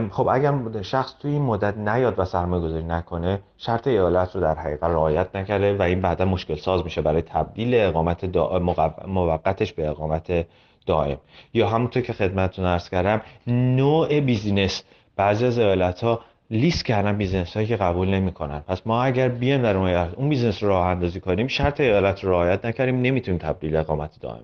خب 0.09 0.29
اگر 0.29 0.83
شخص 0.83 1.15
توی 1.19 1.33
این 1.33 1.43
مدت 1.43 1.77
نیاد 1.77 2.19
و 2.19 2.25
سرمایه 2.25 2.63
گذاری 2.63 2.85
نکنه 2.85 3.41
شرط 3.57 3.87
ایالت 3.87 4.35
رو 4.35 4.41
در 4.41 4.55
حقیقت 4.55 4.85
رعایت 4.85 5.37
نکرده 5.37 5.77
و 5.77 5.83
این 5.83 6.01
بعدا 6.01 6.25
مشکل 6.25 6.55
ساز 6.57 6.85
میشه 6.85 7.03
برای 7.03 7.23
تبدیل 7.23 7.75
اقامت 7.75 8.37
موقتش 9.07 9.73
به 9.73 9.89
اقامت 9.89 10.47
دائم. 10.87 11.17
یا 11.55 11.69
همونطور 11.69 12.03
که 12.03 12.13
خدمتتون 12.13 12.65
عرض 12.65 12.89
کردم 12.89 13.21
نوع 13.47 14.21
business. 14.21 14.83
بعضی 15.17 15.47
از 15.47 15.59
ایالت 15.59 16.05
ها 16.05 16.21
لیست 16.51 16.85
کردن 16.85 17.17
business 17.17 17.55
هایی 17.55 17.69
که 17.69 17.77
قبول 17.77 18.09
نمی‌کنن. 18.09 18.61
پس 18.61 18.87
ما 18.87 19.03
اگر 19.03 19.29
بیایم 19.29 19.63
در 19.63 19.77
اون 19.77 19.89
اون 19.89 20.29
business 20.29 20.63
رو 20.63 20.69
راه 20.69 20.87
اندازی 20.87 21.21
کنیم 21.21 21.47
شرط 21.47 21.81
ایالت 21.81 22.25
رو 22.25 22.31
رعایت 22.31 22.65
نکردیم 22.65 23.01
نمی‌تونیم 23.01 23.41
تبدیل 23.41 23.77
اقامت 23.77 24.21
دائم 24.21 24.43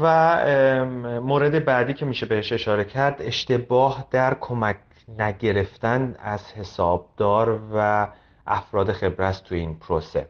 و 0.00 0.84
مورد 1.22 1.64
بعدی 1.64 1.94
که 1.94 2.06
میشه 2.06 2.26
بهش 2.26 2.52
اشاره 2.52 2.84
کرد 2.84 3.16
اشتباه 3.20 4.06
در 4.10 4.36
کمک 4.40 4.76
نگرفتن 5.18 6.14
از 6.18 6.52
حسابدار 6.52 7.60
و 7.74 8.08
افراد 8.46 8.92
خبرت 8.92 9.42
تو 9.44 9.54
این 9.54 9.78
پروسه. 9.78 10.28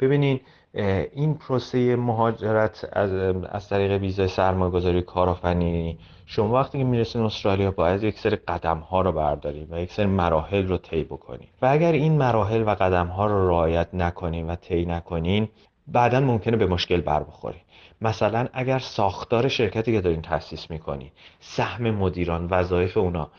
ببینین 0.00 0.40
این 1.12 1.34
پروسه 1.34 1.96
مهاجرت 1.96 2.88
از, 2.92 3.12
از 3.50 3.68
طریق 3.68 3.90
ویزای 4.00 4.28
سرمایه‌گذاری 4.28 5.02
کارآفرینی 5.02 5.98
شما 6.26 6.54
وقتی 6.54 6.78
که 6.78 6.84
می‌رسین 6.84 7.22
استرالیا 7.22 7.70
باید 7.70 8.02
یک 8.02 8.18
سری 8.18 8.36
قدم 8.36 8.78
ها 8.78 9.00
رو 9.00 9.12
برداریم 9.12 9.68
و 9.70 9.80
یک 9.80 9.92
سری 9.92 10.06
مراحل 10.06 10.68
رو 10.68 10.76
طی 10.76 11.04
بکنیم 11.04 11.48
و 11.62 11.66
اگر 11.66 11.92
این 11.92 12.18
مراحل 12.18 12.62
و 12.62 12.74
قدم 12.74 13.06
ها 13.06 13.26
رو 13.26 13.48
رعایت 13.48 13.88
نکنیم 13.92 14.48
و 14.48 14.56
طی 14.56 14.84
نکنین 14.84 15.48
بعدا 15.88 16.20
ممکنه 16.20 16.56
به 16.56 16.66
مشکل 16.66 17.00
بر 17.00 17.22
بخوریم 17.22 17.60
مثلا 18.00 18.48
اگر 18.52 18.78
ساختار 18.78 19.48
شرکتی 19.48 19.92
که 19.92 20.00
دارین 20.00 20.22
تاسیس 20.22 20.70
می‌کنین 20.70 21.10
سهم 21.40 21.90
مدیران 21.90 22.46
وظایف 22.50 22.96
اونا 22.96 23.30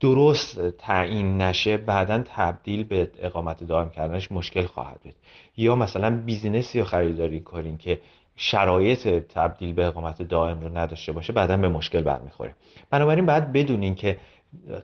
درست 0.00 0.70
تعیین 0.70 1.42
نشه 1.42 1.76
بعدا 1.76 2.22
تبدیل 2.36 2.84
به 2.84 3.10
اقامت 3.18 3.64
دائم 3.64 3.90
کردنش 3.90 4.32
مشکل 4.32 4.66
خواهد 4.66 5.00
بود. 5.04 5.14
یا 5.56 5.76
مثلا 5.76 6.22
بیزینسی 6.26 6.80
رو 6.80 6.84
خریداری 6.84 7.40
کنین 7.40 7.78
که 7.78 8.00
شرایط 8.36 9.08
تبدیل 9.08 9.72
به 9.72 9.86
اقامت 9.86 10.22
دائم 10.22 10.60
رو 10.60 10.78
نداشته 10.78 11.12
باشه 11.12 11.32
بعدا 11.32 11.56
به 11.56 11.68
مشکل 11.68 12.00
برمیخوره 12.00 12.54
بنابراین 12.90 13.26
باید 13.26 13.52
بدونین 13.52 13.94
که 13.94 14.18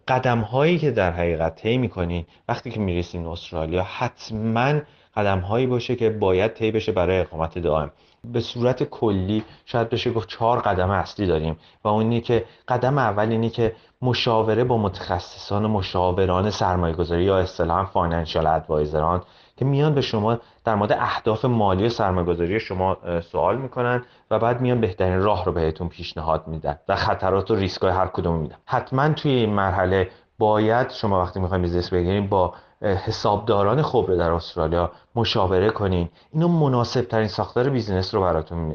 قدم 0.08 0.40
هایی 0.40 0.78
که 0.78 0.90
در 0.90 1.12
حقیقت 1.12 1.54
طی 1.54 1.78
می‌کنین 1.78 2.26
وقتی 2.48 2.70
که 2.70 2.80
می‌رسین 2.80 3.26
استرالیا 3.26 3.82
حتما 3.82 4.80
قدم 5.16 5.38
هایی 5.38 5.66
باشه 5.66 5.96
که 5.96 6.10
باید 6.10 6.52
طی 6.52 6.70
بشه 6.70 6.92
برای 6.92 7.20
اقامت 7.20 7.58
دائم. 7.58 7.90
به 8.24 8.40
صورت 8.40 8.82
کلی 8.82 9.44
شاید 9.64 9.88
بشه 9.88 10.12
گفت 10.12 10.28
چهار 10.28 10.58
قدم 10.58 10.90
اصلی 10.90 11.26
داریم 11.26 11.56
و 11.84 11.88
اونی 11.88 12.20
که 12.20 12.44
قدم 12.68 12.98
اول 12.98 13.28
اینی 13.30 13.50
که 13.50 13.76
مشاوره 14.02 14.64
با 14.64 14.78
متخصصان 14.78 15.66
مشاوران 15.66 16.50
سرمایه 16.50 16.94
گذاری 16.94 17.24
یا 17.24 17.38
اصطلاحا 17.38 17.84
financial 17.84 18.46
advisor 18.46 19.13
ان 19.13 19.22
که 19.56 19.64
میان 19.64 19.94
به 19.94 20.00
شما 20.00 20.38
در 20.64 20.74
مورد 20.74 20.92
اهداف 20.92 21.44
مالی 21.44 21.90
و 22.00 22.24
گذاری 22.24 22.60
شما 22.60 22.96
سوال 23.32 23.56
می‌کنن 23.56 24.04
و 24.30 24.38
بعد 24.38 24.60
میان 24.60 24.80
بهترین 24.80 25.22
راه 25.22 25.44
رو 25.44 25.52
بهتون 25.52 25.88
پیشنهاد 25.88 26.48
میدن 26.48 26.78
و 26.88 26.96
خطرات 26.96 27.50
و 27.50 27.54
ریسک 27.54 27.82
های 27.82 27.92
هر 27.92 28.06
کدوم 28.06 28.36
میدن. 28.36 28.56
حتما 28.66 29.08
توی 29.08 29.30
این 29.30 29.54
مرحله 29.54 30.10
باید 30.38 30.90
شما 30.90 31.22
وقتی 31.22 31.40
می‌خواین 31.40 31.62
business 31.62 31.90
بگیرین 31.90 32.28
با 32.28 32.54
حسابداران 32.82 33.82
خبره 33.82 34.16
در 34.16 34.30
استرالیا 34.30 34.90
مشاوره 35.14 35.70
کنین. 35.70 36.08
اینا 36.32 36.48
مناسب 36.48 37.00
ترین 37.00 37.28
ساختار 37.28 37.68
business 37.68 38.14
رو 38.14 38.20
براتون 38.20 38.74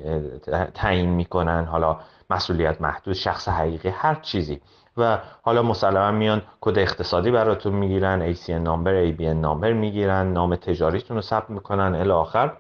تعیین 0.74 1.10
می‌کنن. 1.10 1.66
حالا 1.66 1.98
مسئولیت 2.30 2.82
محدود 2.82 3.14
شخص 3.14 3.48
حقیقی 3.48 3.90
هر 3.90 4.16
چیزی. 4.16 4.62
و 4.98 5.18
حالا 5.42 5.64
مسلما 5.64 6.12
میان 6.12 6.42
کد 6.62 6.80
اقتصادی 6.80 7.32
براتون 7.32 7.74
می‌گیرن 7.74 8.34
ACN 8.34 8.50
number 8.50 9.12
ABN 9.12 9.22
number 9.22 9.74
می‌گیرن 9.74 10.34
نام 10.34 10.56
تجاریتون 10.56 11.18
رو 11.18 11.22
ثبت 11.22 11.50
می‌کنن 11.50 11.96
الی 11.96 12.12
آخر. 12.12 12.52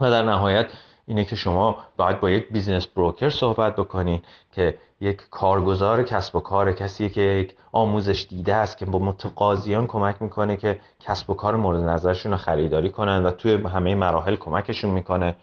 و 0.00 0.10
در 0.10 0.22
نهایت 0.22 0.66
اینه 1.06 1.24
که 1.24 1.36
شما 1.36 1.76
باید 1.96 2.20
با 2.20 2.30
یک 2.30 2.48
business 2.48 2.86
broker 2.86 3.30
صحبت 3.30 3.76
بکنین 3.76 4.22
که 4.52 4.78
یک 5.00 5.22
کارگزار 5.30 6.02
کسب 6.02 6.36
و 6.36 6.40
کار 6.40 6.72
کسی 6.72 7.08
که 7.08 7.20
یک 7.20 7.54
آموزش 7.72 8.26
دیده 8.28 8.54
است 8.54 8.78
که 8.78 8.86
با 8.86 8.98
متقاضیان 8.98 9.86
کمک 9.86 10.22
می‌کنه 10.22 10.56
که 10.56 10.80
کسب 11.00 11.30
و 11.30 11.34
کار 11.34 11.56
مورد 11.56 11.80
نظرشون 11.80 12.32
رو 12.32 12.38
خریداری 12.38 12.90
کنن 12.90 13.26
و 13.26 13.30
توی 13.30 13.54
همه 13.54 13.94
مراحل 13.94 14.36
کمکشون 14.36 14.90
می‌کنه. 14.90 15.36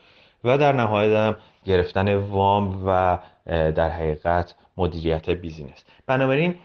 و 0.43 0.58
در 0.58 0.72
نهایت 0.72 1.17
هم 1.17 1.36
گرفتن 1.65 2.15
وام 2.15 2.84
و 2.86 3.20
در 3.48 3.89
حقیقت 3.89 4.55
مدیریت 4.77 5.29
business 5.30 5.84
بنابراین 6.08 6.55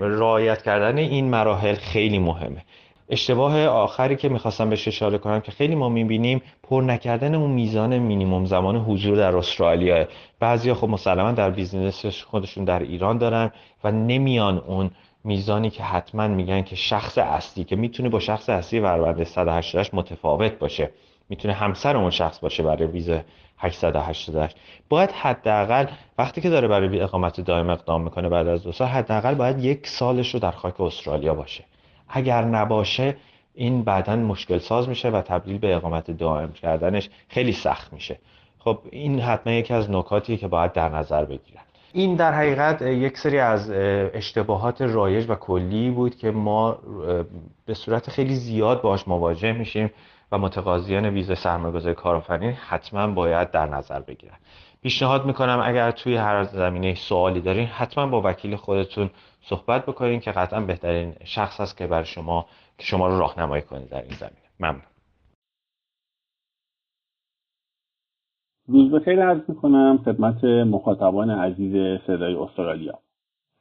رعایت 0.00 0.62
کردن 0.62 0.98
این 0.98 1.30
مراحل 1.30 1.74
خیلی 1.74 2.18
مهمه. 2.18 2.64
اشتباه 3.12 3.66
آخری 3.66 4.16
که 4.16 4.28
می‌خواستم 4.28 4.70
بهش 4.70 4.88
اشاره 4.88 5.18
کنم 5.18 5.40
که 5.40 5.52
خیلی 5.52 5.74
ما 5.74 5.88
می‌بینیم 5.88 6.42
پر 6.62 6.82
نکردن 6.82 7.34
اون 7.34 7.50
میزان 7.50 7.98
مینیموم 7.98 8.44
زمان 8.44 8.76
حضور 8.76 9.16
در 9.16 9.36
استرالیا. 9.36 10.06
بعضیا 10.40 10.74
خب 10.74 10.88
مسلما 10.88 11.32
در 11.32 11.50
بیزینس 11.50 12.06
خودشون 12.06 12.64
در 12.64 12.78
ایران 12.78 13.18
دارن 13.18 13.50
و 13.84 13.90
نمیان 13.90 14.58
اون 14.58 14.90
میزانی 15.24 15.70
که 15.70 15.82
حتما 15.82 16.28
میگن 16.28 16.62
که 16.62 16.76
شخص 16.76 17.18
اصلی 17.18 17.64
که 17.64 17.76
می‌تونه 17.76 18.08
با 18.08 18.20
شخص 18.20 18.48
اصلی 18.48 18.80
وربند 18.80 19.24
188 19.24 19.94
متفاوت 19.94 20.58
باشه. 20.58 20.90
می‌تونه 21.28 21.54
همسر 21.54 21.96
اون 21.96 22.10
شخص 22.10 22.38
باشه 22.38 22.62
برای 22.62 22.86
ویزا 22.86 23.20
888 23.58 24.56
باید 24.88 25.10
حداقل 25.10 25.86
وقتی 26.18 26.40
که 26.40 26.50
داره 26.50 26.68
برای 26.68 27.00
اقامت 27.00 27.40
دائم 27.40 27.70
اقدام 27.70 28.02
می‌کنه 28.02 28.28
بعد 28.28 28.48
از 28.48 28.62
دو 28.62 28.72
سال 28.72 28.88
حداقل 28.88 29.34
باید 29.34 29.64
یک 29.64 29.86
سالش 29.86 30.34
رو 30.34 30.40
در 30.40 30.50
خاک 30.50 30.80
استرالیا 30.80 31.34
باشه. 31.34 31.64
اگر 32.12 32.44
نباشه 32.44 33.16
این 33.54 33.84
بعدا 33.84 34.16
مشکل 34.16 34.58
ساز 34.58 34.88
میشه 34.88 35.10
و 35.10 35.20
تبدیل 35.20 35.58
به 35.58 35.76
اقامت 35.76 36.10
دائم 36.10 36.52
کردنش 36.52 37.10
خیلی 37.28 37.52
سخت 37.52 37.92
میشه. 37.92 38.18
خب 38.58 38.78
این 38.90 39.20
حتما 39.20 39.52
یکی 39.52 39.74
از 39.74 39.90
نکاتیه 39.90 40.36
که 40.36 40.48
باید 40.48 40.72
در 40.72 40.88
نظر 40.88 41.24
بگیرن. 41.24 41.62
این 41.92 42.16
در 42.16 42.32
حقیقت 42.32 42.82
یک 42.82 43.18
سری 43.18 43.38
از 43.38 43.70
اشتباهات 44.14 44.82
رایج 44.82 45.30
و 45.30 45.34
کلی 45.34 45.90
بود 45.90 46.16
که 46.16 46.30
ما 46.30 46.78
به 47.66 47.74
صورت 47.74 48.10
خیلی 48.10 48.34
زیاد 48.34 48.82
باش 48.82 49.08
مواجه 49.08 49.52
میشیم 49.52 49.90
و 50.32 50.38
متقاضیان 50.38 51.06
ویزا 51.06 51.34
سرمایه‌گذاری 51.34 51.94
کارآفرین 51.94 52.52
حتما 52.52 53.06
باید 53.06 53.50
در 53.50 53.66
نظر 53.66 54.00
بگیرن. 54.00 54.36
پیشنهاد 54.82 55.26
می‌کنم 55.26 55.60
اگر 55.64 55.90
توی 55.90 56.16
هر 56.16 56.44
زمینه 56.44 56.94
سوالی 56.94 57.40
دارین 57.40 57.66
حتما 57.66 58.06
با 58.06 58.22
وکیل 58.24 58.56
خودتون 58.56 59.10
صحبت 59.42 59.86
بکنین 59.86 60.20
که 60.20 60.32
قطعا 60.32 60.60
بهترین 60.60 61.14
شخص 61.24 61.60
است 61.60 61.76
که 61.76 61.86
برای 61.86 62.04
شما 62.04 62.46
که 62.78 62.84
شما 62.84 63.08
رو 63.08 63.18
راهنمایی 63.18 63.62
کنه 63.62 63.84
در 63.84 64.02
این 64.02 64.14
زمینه. 64.14 64.36
ممنون. 64.60 64.82
روز 68.68 68.92
بخیر 68.92 69.22
عرض 69.22 69.40
می‌کنم 69.48 69.98
خدمت 70.04 70.44
مخاطبان 70.44 71.30
عزیز 71.30 72.00
صدای 72.06 72.34
استرالیا. 72.34 72.98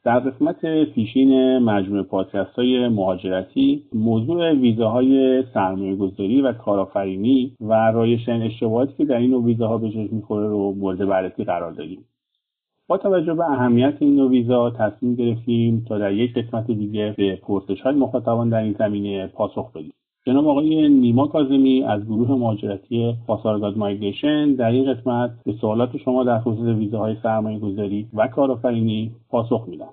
در 0.03 0.19
قسمت 0.19 0.65
پیشین 0.85 1.57
مجموعه 1.57 2.03
پادکست 2.03 2.55
های 2.55 2.87
مهاجرتی 2.87 3.83
موضوع 3.93 4.51
ویزاهای 4.51 5.43
سرمایه 5.53 5.95
گذاری 5.95 6.41
و 6.41 6.53
کارآفرینی 6.53 7.55
و 7.61 7.73
رایشترین 7.73 8.41
اشتباهاتی 8.41 8.93
که 8.97 9.05
در 9.05 9.17
این 9.17 9.31
نوع 9.31 9.43
ویزاها 9.43 9.77
به 9.77 9.89
جش 9.89 10.13
می‌خوره 10.13 10.47
رو 10.47 10.73
مورد 10.73 11.05
بررسی 11.05 11.43
قرار 11.43 11.71
دادیم. 11.71 12.05
با 12.87 12.97
توجه 12.97 13.33
به 13.33 13.51
اهمیت 13.51 13.93
این 13.99 14.15
نوع 14.15 14.29
ویزا 14.29 14.69
تصمیم 14.69 15.15
گرفتیم 15.15 15.85
تا 15.87 15.97
در 15.97 16.13
یک 16.13 16.33
قسمت 16.33 16.71
دیگه 16.71 17.13
به 17.17 17.35
پرسش 17.35 17.81
های 17.81 17.95
مخاطبان 17.95 18.49
در 18.49 18.63
این 18.63 18.75
زمینه 18.79 19.27
پاسخ 19.27 19.71
بدیم. 19.71 19.93
جناب 20.25 20.47
آقای 20.47 20.89
نیما 20.89 21.27
کازمی 21.27 21.83
از 21.83 22.05
گروه 22.05 22.31
مهاجرتی 22.31 23.15
پاسارگاد 23.27 23.77
مایگریشن 23.77 24.53
در 24.53 24.71
این 24.71 24.93
قسمت 24.93 25.31
به 25.45 25.53
سوالات 25.61 25.97
شما 25.97 26.23
در 26.23 26.39
خصوص 26.39 26.77
ویزاهای 26.77 27.15
سرمایه 27.23 27.59
گذاری 27.59 28.07
و 28.13 28.27
کارآفرینی 28.27 29.11
پاسخ 29.29 29.65
میدن 29.67 29.89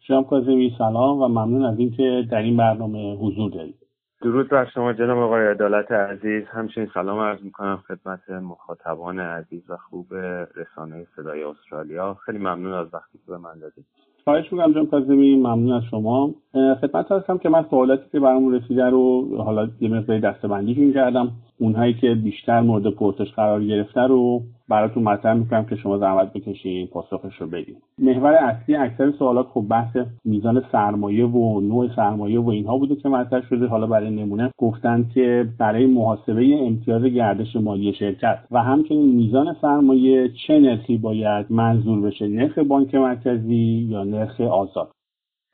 جناب 0.00 0.26
کازمی 0.26 0.74
سلام 0.78 1.22
و 1.22 1.28
ممنون 1.28 1.64
از 1.64 1.78
اینکه 1.78 2.28
در 2.30 2.42
این 2.42 2.56
برنامه 2.56 3.16
حضور 3.16 3.50
دارید. 3.50 3.74
درود 4.22 4.48
بر 4.48 4.70
شما 4.74 4.92
جناب 4.92 5.18
آقای 5.18 5.46
عدالت 5.46 5.92
عزیز. 5.92 6.44
همچنین 6.46 6.88
سلام 6.94 7.18
عرض 7.18 7.42
می‌کنم 7.42 7.82
خدمت 7.88 8.30
مخاطبان 8.30 9.20
عزیز 9.20 9.70
و 9.70 9.76
خوب 9.76 10.14
رسانه 10.56 11.06
صدای 11.16 11.44
استرالیا. 11.44 12.14
خیلی 12.14 12.38
ممنون 12.38 12.72
از 12.72 12.86
وقتی 12.94 13.18
که 13.18 13.24
به 13.26 13.38
من 13.38 13.58
دادید. 13.58 13.84
خواهش 14.24 14.52
می‌کنم 14.52 14.72
جان 14.72 14.86
کاظمی 14.86 15.36
ممنون 15.36 15.72
از 15.72 15.82
شما. 15.90 16.34
خدمت 16.80 17.12
هستم 17.12 17.38
که 17.38 17.48
من 17.48 17.64
سوالاتی 17.70 18.04
که 18.12 18.20
برامون 18.20 18.54
رسیده 18.54 18.84
رو 18.84 19.36
حالا 19.36 19.68
یه 19.80 19.88
مقداری 19.88 20.20
دستبندی 20.20 20.92
کردم. 20.92 21.32
اونهایی 21.62 21.94
که 21.94 22.14
بیشتر 22.14 22.60
مورد 22.60 22.86
پرسش 22.86 23.32
قرار 23.32 23.64
گرفته 23.64 24.00
رو 24.00 24.42
براتون 24.68 25.02
مطرح 25.02 25.34
می‌کنم 25.34 25.64
که 25.64 25.76
شما 25.76 25.98
زحمت 25.98 26.32
بکشین 26.32 26.86
پاسخش 26.86 27.36
رو 27.40 27.46
بدین. 27.46 27.76
محور 27.98 28.34
اصلی 28.34 28.76
اکثر 28.76 29.10
سوالات 29.10 29.46
خب 29.46 29.64
بحث 29.70 29.96
میزان 30.24 30.64
سرمایه 30.72 31.26
و 31.26 31.60
نوع 31.60 31.88
سرمایه 31.96 32.40
و 32.40 32.48
اینها 32.48 32.78
بوده 32.78 32.96
که 32.96 33.08
مطرح 33.08 33.42
شده. 33.48 33.66
حالا 33.66 33.86
برای 33.86 34.10
نمونه 34.10 34.50
گفتن 34.58 35.08
که 35.14 35.48
برای 35.58 35.86
محاسبه 35.86 36.66
امتیاز 36.66 37.02
گردش 37.02 37.56
مالی 37.56 37.92
شرکت 37.92 38.38
و 38.50 38.62
همچنین 38.62 39.14
میزان 39.14 39.56
سرمایه 39.60 40.28
چه 40.46 40.58
نرخی 40.58 40.96
باید 40.96 41.46
منظور 41.50 42.00
بشه؟ 42.00 42.28
نرخ 42.28 42.58
بانک 42.58 42.94
مرکزی 42.94 43.86
یا 43.90 44.04
نرخ 44.04 44.40
آزاد؟ 44.40 44.88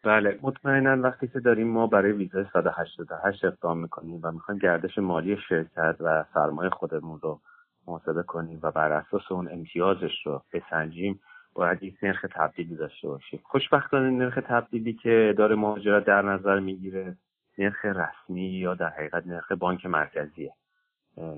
بله 0.05 0.39
مطمئنا 0.43 1.03
وقتی 1.03 1.29
که 1.29 1.41
داریم 1.41 1.69
ما 1.69 1.87
برای 1.87 2.13
ویزای 2.13 2.45
188 2.53 3.45
اقدام 3.45 3.79
می‌کنیم 3.79 4.21
و 4.23 4.33
می‌خوایم 4.33 4.59
گردش 4.59 4.99
مالی 4.99 5.37
شرکت 5.49 5.97
و 6.01 6.25
سرمایه 6.35 6.71
خودمون 6.71 7.21
رو 7.21 7.41
محاسبه 7.87 8.23
کنیم 8.23 8.59
و 8.63 8.71
بر 8.71 8.93
اساس 8.93 9.33
اون 9.33 9.49
امتیازش 9.53 10.27
رو 10.27 10.43
بسنجیم 10.53 11.21
باید 11.55 11.83
یک 11.83 11.97
نرخ 12.03 12.27
تبدیلی 12.35 12.77
داشته 12.77 13.09
باشیم. 13.09 13.41
خوشبختانه 13.45 14.11
نرخ 14.11 14.39
تبدیلی 14.49 14.93
که 14.93 15.35
داره 15.39 15.57
مهاجرت 15.57 16.05
در 16.05 16.23
نظر 16.23 16.61
می‌گیره 16.61 17.17
نرخ 17.59 17.85
رسمی 17.85 18.49
یا 18.49 18.75
در 18.75 18.89
حقیقت 18.89 19.27
نرخ 19.27 19.53
بانک 19.53 19.87
مرکزیه. 19.87 20.53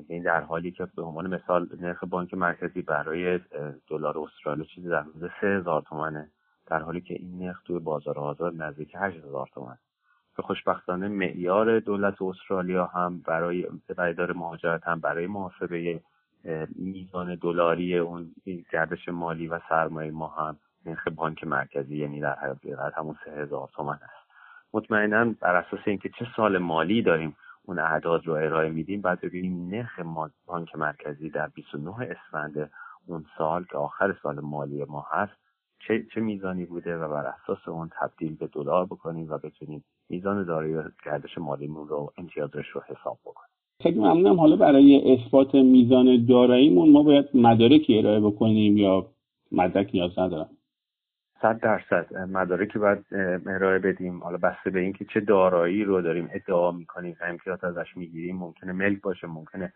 این 0.08 0.22
در 0.22 0.40
حالی 0.40 0.70
که 0.70 0.86
به 0.96 1.02
عنوان 1.02 1.34
مثال 1.34 1.68
نرخ 1.80 2.04
بانک 2.04 2.34
مرکزی 2.34 2.82
برای 2.82 3.40
دلار 3.88 4.18
استرالیا 4.18 4.64
چیزی 4.64 4.88
در 4.88 5.02
حدود 5.02 5.30
سه 5.40 5.46
هزار 5.46 5.82
تومنه. 5.82 6.30
در 6.70 6.78
حالی 6.78 7.00
که 7.00 7.14
این 7.14 7.38
نرخ 7.38 7.62
توی 7.62 7.78
بازار 7.78 8.18
آزاد 8.18 8.62
نزدیک 8.62 8.92
هشت 8.94 9.16
هزار 9.16 9.48
تومن. 9.54 9.76
که 10.36 10.42
خوشبختانه 10.42 11.08
معیار 11.08 11.80
دولت 11.80 12.22
استرالیا 12.22 12.86
هم 12.86 13.18
برای 13.26 13.66
برای 13.96 14.32
مهاجرت 14.32 14.86
هم 14.86 15.00
برای 15.00 15.26
محاسبه 15.26 16.00
میزان 16.76 17.34
دلاری 17.34 17.98
اون 17.98 18.34
گردش 18.72 19.08
مالی 19.08 19.46
و 19.46 19.60
سرمایه 19.68 20.10
ما 20.10 20.26
هم 20.26 20.56
نرخ 20.86 21.08
بانک 21.08 21.44
مرکزی 21.44 21.96
یعنی 21.96 22.20
در 22.20 22.34
حقیقت 22.34 22.98
همون 22.98 23.16
سه 23.24 23.30
هزار 23.30 23.68
تومن 23.74 23.94
است. 23.94 24.30
مطمئنا 24.72 25.34
بر 25.40 25.56
اساس 25.56 25.80
اینکه 25.84 26.08
چه 26.08 26.26
سال 26.36 26.58
مالی 26.58 27.02
داریم 27.02 27.36
اون 27.64 27.78
اعداد 27.78 28.26
رو 28.26 28.32
ارائه 28.32 28.70
میدیم 28.70 29.00
بعد 29.00 29.20
ببینیم 29.20 29.68
نرخ 29.74 30.00
بانک 30.46 30.76
مرکزی 30.76 31.30
در 31.30 31.46
29 31.46 31.90
اسفند 31.90 32.70
اون 33.06 33.26
سال 33.38 33.64
که 33.64 33.78
آخر 33.78 34.16
سال 34.22 34.40
مالی 34.40 34.84
ما 34.84 35.06
هست 35.10 35.49
چه, 35.88 36.06
چه 36.14 36.20
میزانی 36.20 36.64
بوده 36.64 36.96
و 36.96 37.08
بر 37.08 37.26
اساس 37.26 37.68
اون 37.68 37.90
تبدیل 38.00 38.36
به 38.36 38.46
دلار 38.46 38.86
بکنیم 38.86 39.30
و 39.30 39.38
بتونیم 39.38 39.84
میزان 40.08 40.44
دارایی 40.44 40.76
گردش 41.06 41.38
مالیمون 41.38 41.88
رو 41.88 42.12
امتیازش 42.18 42.68
رو 42.68 42.82
حساب 42.86 43.18
بکنیم 43.24 43.50
خیلی 43.82 43.98
ممنونم. 43.98 44.40
حالا 44.40 44.56
برای 44.56 45.12
اثبات 45.12 45.54
میزان 45.54 46.26
داراییمون 46.28 46.90
ما 46.90 47.02
باید 47.02 47.26
مدارکی 47.34 47.98
ارائه 47.98 48.20
بکنیم 48.20 48.76
یا 48.76 49.06
مدرک 49.52 49.90
نیاز 49.94 50.18
ندارم؟ 50.18 50.50
صد 51.42 51.60
درصد. 51.60 52.14
مدارکی 52.14 52.78
باید 52.78 53.06
ارائه 53.46 53.78
بدیم. 53.78 54.22
حالا 54.24 54.38
بسته 54.38 54.70
به 54.70 54.80
اینکه 54.80 55.04
چه 55.04 55.20
دارایی 55.20 55.84
رو 55.84 56.00
داریم 56.00 56.28
ادعا 56.32 56.70
می‌کنیم 56.70 57.16
و 57.20 57.24
امتیاز 57.24 57.64
ازش 57.64 57.96
می‌گیریم 57.96 58.36
ممکنه 58.36 58.72
ملک 58.72 59.00
باشه 59.00 59.26
ممکنه 59.26 59.72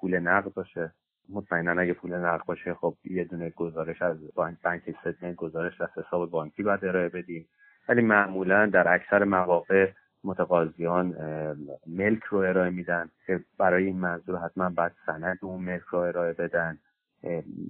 پول 0.00 0.18
نقد 0.18 0.52
باشه. 0.54 0.92
مطمئنا 1.28 1.80
اگه 1.80 1.92
پول 1.92 2.14
نقد 2.14 2.44
باشه 2.46 2.74
خب 2.74 2.94
یه 3.04 3.24
دونه 3.24 3.50
گزارش 3.50 4.02
از 4.02 4.16
بانک 4.34 4.62
بانک 4.62 4.82
استیتمنت 4.86 5.36
گزارش 5.36 5.80
از 5.80 5.88
حساب 5.96 6.30
بانکی 6.30 6.62
باید 6.62 6.84
ارائه 6.84 7.08
بدیم. 7.08 7.48
ولی 7.88 8.02
معمولا 8.02 8.66
در 8.66 8.94
اکثر 8.94 9.24
مواقع 9.24 9.90
متقاضیان 10.24 11.14
ملک 11.86 12.22
رو 12.22 12.38
ارائه 12.38 12.70
میدن 12.70 13.10
که 13.26 13.40
برای 13.58 13.84
این 13.84 13.98
منظور 13.98 14.38
حتما 14.38 14.70
باید 14.70 14.92
سند 15.06 15.38
اون 15.42 15.64
ملک 15.64 15.82
رو 15.82 15.98
ارائه 15.98 16.32
بدن. 16.32 16.78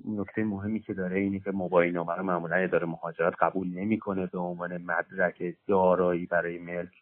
نکته 0.08 0.44
مهمی 0.44 0.80
که 0.80 0.94
داره 0.94 1.18
اینه 1.18 1.40
که 1.40 1.50
موبایل 1.50 1.94
نامه 1.94 2.22
معمولا 2.22 2.56
اداره 2.56 2.86
مهاجرت 2.86 3.34
قبول 3.40 3.68
نمی‌کنه 3.68 4.26
به 4.26 4.38
عنوان 4.38 4.82
مدرک 4.82 5.54
دارایی 5.66 6.26
برای 6.26 6.58
ملک 6.58 6.92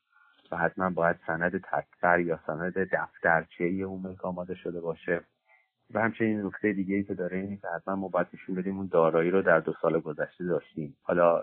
و 0.53 0.57
حتما 0.57 0.91
باید 0.91 1.17
سند 1.27 1.59
تکبر 1.59 2.21
یا 2.21 2.41
سند 2.47 2.79
دفترچه 2.79 3.65
اون 3.65 4.03
ملک 4.03 4.25
آماده 4.25 4.55
شده 4.55 4.81
باشه. 4.81 5.21
و 5.95 6.01
همچنین 6.01 6.47
نکته 6.47 6.73
دیگه 6.73 6.97
ای 6.97 7.03
که 7.03 7.15
داره 7.15 7.39
اینه 7.39 7.57
که 7.57 7.69
حتما 7.77 7.97
ما 7.97 8.09
باید 8.09 8.27
نشون 8.35 8.55
بدیم 8.55 8.77
اون 8.77 8.89
دارایی 8.93 9.31
رو 9.31 9.43
در 9.43 9.61
دو 9.61 9.73
سال 9.83 10.01
گذشته 10.01 10.45
داشتیم. 10.45 10.97
حالا 11.03 11.41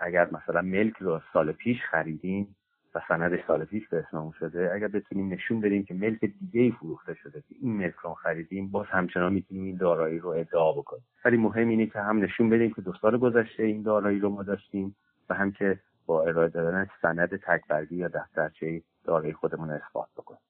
اگر 0.00 0.28
مثلا 0.32 0.62
ملک 0.62 0.96
رو 0.96 1.20
سال 1.32 1.52
پیش 1.52 1.76
خریدیم 1.90 2.56
و 2.94 3.00
سندش 3.08 3.40
سال 3.46 3.64
پیش 3.64 3.88
به 3.88 4.04
اسممون 4.08 4.32
شده 4.38 4.70
اگر 4.74 4.88
بتونیم 4.88 5.32
نشون 5.32 5.60
بدیم 5.60 5.84
که 5.84 5.94
ملک 5.94 6.20
دیگه 6.20 6.60
ای 6.60 6.70
فروخته 6.70 7.14
شده 7.14 7.40
که 7.40 7.54
این 7.60 7.76
ملک 7.76 7.94
رو 7.94 8.14
خریدیم 8.14 8.70
باز 8.70 8.86
همچنان 8.86 9.32
می‌تونیم 9.32 9.64
این 9.64 9.76
دارایی 9.76 10.18
رو 10.18 10.28
ادعا 10.28 10.72
بکنیم. 10.72 11.04
ولی 11.24 11.36
مهم 11.36 11.68
اینه 11.68 11.86
که 11.86 12.00
هم 12.00 12.18
نشون 12.18 12.50
بدیم 12.50 12.72
که 12.74 12.82
دو 12.82 12.92
سال 13.00 13.18
گذشته 13.18 13.62
این 13.62 13.82
دارایی 13.82 14.18
رو 14.18 14.28
ما 14.28 14.42
داشتیم 14.42 14.96
و 15.30 15.34
هم 15.34 15.52
که 15.52 15.78
با 16.06 16.22
ارائه 16.22 16.48
دادن 16.48 16.86
سند 17.02 17.36
تکبرگی 17.36 17.96
یا 17.96 18.08
دفترچه 18.08 18.82
دارایی 19.04 19.32
خودمون 19.32 19.70
اثبات 19.70 20.08
بکنیم. 20.16 20.40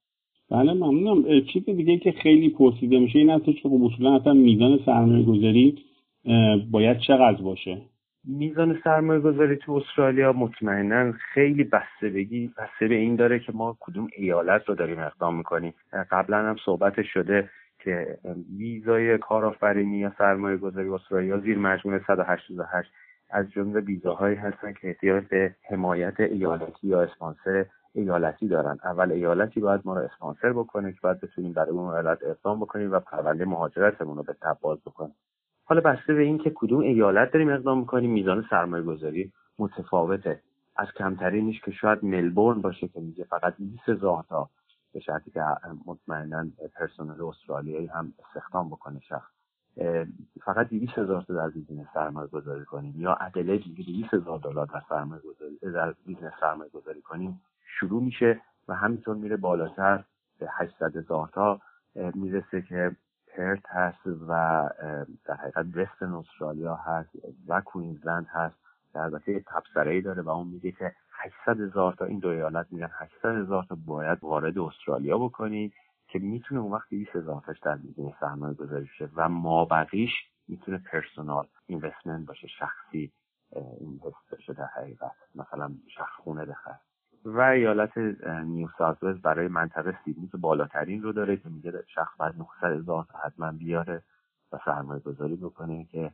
بله 0.51 0.73
ممنونم. 0.73 1.41
چیز 1.53 1.65
دیگه 1.65 1.99
که 1.99 2.13
خیلی 2.13 2.51
پرسیده 2.51 2.99
میشه 2.99 3.19
این 3.19 3.31
هستش 3.31 3.63
که 3.63 3.69
خب 3.69 3.85
اصولا 3.85 4.17
اصلا 4.17 4.33
میزان 4.33 4.81
سرمایه 4.87 5.25
گذاری 5.25 5.79
باید 6.71 6.99
چقدر 6.99 7.43
باشه؟ 7.43 7.83
میزان 8.25 8.81
سرمایه 8.85 9.21
گذاری 9.21 9.57
تو 9.57 9.73
استرالیا 9.73 10.33
مطمئنا 10.33 11.13
خیلی 11.13 11.65
بستگی 11.65 12.51
بسته 12.59 12.89
به 12.89 12.95
این 12.95 13.17
داره 13.17 13.39
که 13.39 13.53
ما 13.53 13.77
کدوم 13.81 14.09
ایالت 14.17 14.69
رو 14.69 14.75
داریم 14.75 14.99
اقدام 14.99 15.37
می‌کنیم. 15.37 15.75
قبلا 16.11 16.37
هم 16.37 16.57
صحبت 16.65 17.03
شده 17.03 17.51
که 17.85 18.19
ویزای 18.59 19.19
کارآفرینی 19.19 19.99
یا 19.99 20.13
سرمایه 20.19 20.57
گذاری 20.57 20.89
استرالیا 20.89 21.39
زیر 21.39 21.59
مجموعه 21.59 22.01
188 22.07 22.91
از 23.31 23.51
جمله 23.51 23.81
ویزاهایی 23.81 24.37
هستن 24.37 24.73
که 24.73 24.89
احتیاج 24.89 25.25
به 25.25 25.55
حمایت 25.71 26.21
ایالتی 26.21 26.89
یا 26.89 27.03
اسپانسر 27.03 27.67
ایالتی 27.99 28.49
دارن. 28.49 28.79
اول 28.85 29.13
ایالتی 29.13 29.61
باید 29.61 29.81
ما 29.85 29.95
رو 29.95 30.05
اسپانسر 30.05 30.53
بکنه 30.53 30.93
که 30.93 30.99
باید 31.03 31.21
بتونیم 31.21 31.53
برای 31.53 31.71
اون 31.71 31.91
ایالت 31.91 32.19
اقدام 32.23 32.61
بکنیم 32.61 32.93
و 32.93 32.99
پرونده 32.99 33.45
مهاجرتمون 33.45 34.17
رو 34.17 34.23
به 34.23 34.33
تب 34.33 34.59
باز 34.61 34.79
بکنیم. 34.87 35.15
حالا 35.65 35.81
بسته 35.81 36.15
به 36.15 36.23
اینکه 36.23 36.53
کدوم 36.55 36.81
ایالت 36.81 37.33
داریم 37.33 37.49
اقدام 37.49 37.79
می‌کنیم 37.79 38.11
میزان 38.11 38.47
سرمایه 38.51 38.83
گذاری 38.83 39.33
متفاوته. 39.59 40.41
از 40.77 40.87
کمترینش 40.97 41.61
که 41.61 41.71
شاید 41.71 42.05
ملبورن 42.05 42.61
باشه 42.61 42.89
که 42.89 43.01
میگه 43.01 43.25
فقط 43.25 43.55
20 43.59 43.89
هزار 43.89 44.25
تا 44.29 44.51
به 44.93 45.01
شرطی 45.01 45.31
که 45.31 45.41
مطمئنا 45.87 46.47
پرسنل 46.75 47.25
استرالیایی 47.25 47.87
هم 47.87 48.13
استخدام 48.19 48.69
بکنه 48.69 49.01
شخص. 49.01 49.31
فقط 50.45 50.69
200 50.69 50.99
هزار 50.99 51.23
تا 51.23 51.35
در 51.35 51.49
business 51.49 51.87
سرمایه 51.95 52.29
گذاری 52.29 52.65
کنیم 52.65 52.95
یا 52.97 53.19
میگه 53.67 53.85
200 53.85 54.15
هزار 54.15 54.39
دلار 54.39 54.67
در 54.67 54.83
سرمایه 54.89 55.23
گذاری 55.23 55.59
در 55.75 55.95
business 56.07 56.33
سرمایه 56.41 56.71
گذاری 56.71 57.03
کنیم. 57.03 57.41
شروع 57.69 58.03
میشه 58.03 58.41
و 58.69 58.75
همینطور 58.75 59.17
میره 59.17 59.37
بالاتر 59.37 60.05
به 60.39 60.49
800 60.51 60.97
هزار 60.97 61.29
تا 61.29 61.61
می‌رسه 61.95 62.63
که 62.63 62.97
پرت 63.37 63.67
هست 63.67 64.07
و 64.07 64.71
در 65.25 65.35
حقیقت 65.35 65.67
وسترن 65.77 66.13
استرالیا 66.13 66.75
هست 66.75 67.11
و 67.49 67.61
کوینزلند 67.61 68.27
هست 68.31 68.57
که 68.93 68.99
البته 68.99 69.41
تبصره 69.41 69.91
ای 69.91 70.01
داره 70.01 70.23
و 70.23 70.29
اون 70.29 70.49
میگه 70.49 70.73
که 70.73 70.93
800 71.13 71.61
هزار 71.61 71.93
تا 71.93 72.05
این 72.05 72.19
دو 72.19 72.29
ایالت 72.29 72.67
میگن 72.71 72.91
800 72.93 73.29
هزار 73.29 73.65
تا 73.69 73.77
باید 73.87 74.19
وارد 74.23 74.59
استرالیا 74.59 75.19
بکنید 75.19 75.73
که 76.09 76.19
می‌تونه 76.19 76.61
اون 76.61 76.73
وقت 76.73 76.89
20 76.89 77.17
هزار 77.17 77.43
تاش 77.47 77.59
در 77.59 77.77
business 77.77 78.15
سرمایه 78.21 78.55
گذاری 78.55 78.87
شه 78.99 79.09
و 79.17 79.29
مابقیش 79.29 80.13
می‌تونه 80.49 80.79
personal 80.79 81.47
investment 81.67 82.27
باشه 82.27 82.49
شخصی 82.49 83.13
invest 83.81 84.35
بشه 84.35 84.53
در 84.53 84.67
حقیقت. 84.77 85.13
مثلا 85.35 85.75
شخص 85.95 86.13
خونه 86.19 86.45
بخره. 86.45 86.81
و 87.35 87.41
ایالت 87.41 87.99
نیو 88.45 88.69
ساوت 88.79 89.23
برای 89.23 89.49
منطقه 89.49 89.99
سیدنی 90.05 90.31
بالاترین 90.41 91.03
رو 91.03 91.13
داره 91.13 91.37
که 91.37 91.49
میگه 91.49 91.73
شخص 91.87 92.17
باید 92.19 92.35
900 92.39 92.81
هزار 92.81 93.07
تا 93.13 93.19
حتما 93.19 93.53
بیاره 93.53 94.03
و 94.53 94.59
سرمایه 94.65 95.01
گذاری 95.01 95.37
بکنه 95.37 95.85
که 95.85 96.13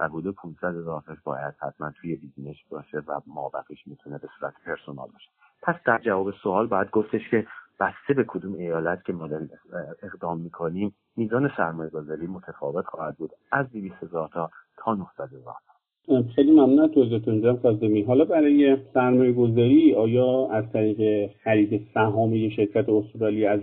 حدود 0.00 0.34
500 0.34 0.76
هزار 0.76 1.02
باید 1.24 1.54
حتما 1.60 1.90
توی 1.90 2.16
business 2.16 2.56
باشه 2.70 2.98
و 2.98 3.20
مابقیش 3.26 3.86
می‌تونه 3.86 4.18
به 4.18 4.28
صورت 4.38 4.54
personal 4.66 5.08
باشه. 5.12 5.30
پس 5.62 5.74
در 5.84 5.98
جواب 5.98 6.30
سوال 6.30 6.66
باید 6.66 6.90
گفتش 6.90 7.30
که 7.30 7.46
بسته 7.80 8.14
به 8.14 8.24
کدوم 8.24 8.54
ایالت 8.54 9.04
که 9.04 9.12
ما 9.12 9.28
اقدام 10.02 10.40
می‌کنیم 10.40 10.94
میزان 11.16 11.50
سرمایه 11.56 11.90
گذاری 11.90 12.26
متفاوت 12.26 12.86
خواهد 12.86 13.16
بود 13.16 13.30
از 13.52 13.70
200 13.70 13.94
هزار 14.02 14.28
تا 14.28 14.50
تا 14.76 14.94
900 14.94 15.32
هزار. 15.32 15.56
خیلی 16.34 16.50
ممنون 16.50 16.80
از 16.80 16.90
توضیحتون 16.90 17.40
جناب 17.40 17.62
کاظمی 17.62 18.02
حالا 18.02 18.24
برای 18.24 18.76
سرمایه 18.94 19.32
گذاری 19.32 19.94
آیا 19.94 20.48
از 20.48 20.72
طریق 20.72 21.30
خرید 21.44 21.86
سهام 21.94 22.34
یک 22.34 22.52
شرکت 22.52 22.88
استرالیا 22.88 23.52
از 23.52 23.60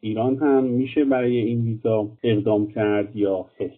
ایران 0.00 0.36
هم 0.36 0.64
میشه 0.64 1.04
برای 1.04 1.36
این 1.36 1.62
ویزا 1.64 2.08
اقدام 2.22 2.66
کرد 2.66 3.16
یا 3.16 3.46
خیر؟ 3.58 3.72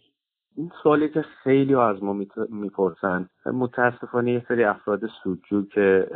این 0.57 0.71
سوالی 0.83 1.09
که 1.09 1.23
خیلی 1.23 1.75
از 1.75 2.03
ما 2.03 2.13
می‌پرسن 2.51 3.29
متاسفانه 3.47 4.33
یه 4.33 4.43
سری 4.49 4.65
افراد 4.65 5.01
سودجو 5.23 5.67
که 5.67 6.07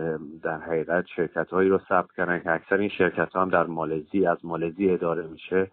در 0.42 0.58
حقیقت 0.58 1.04
شرکت 1.16 1.50
هایی 1.50 1.68
رو 1.68 1.80
ثبت 1.88 2.12
کردن 2.16 2.38
که 2.38 2.50
اکثر 2.50 2.76
این 2.76 2.88
شرکت 2.88 3.32
ها 3.32 3.42
هم 3.42 3.48
در 3.48 3.66
مالزی 3.66 4.26
از 4.26 4.38
مالزی 4.44 4.90
اداره 4.90 5.26
میشه 5.26 5.70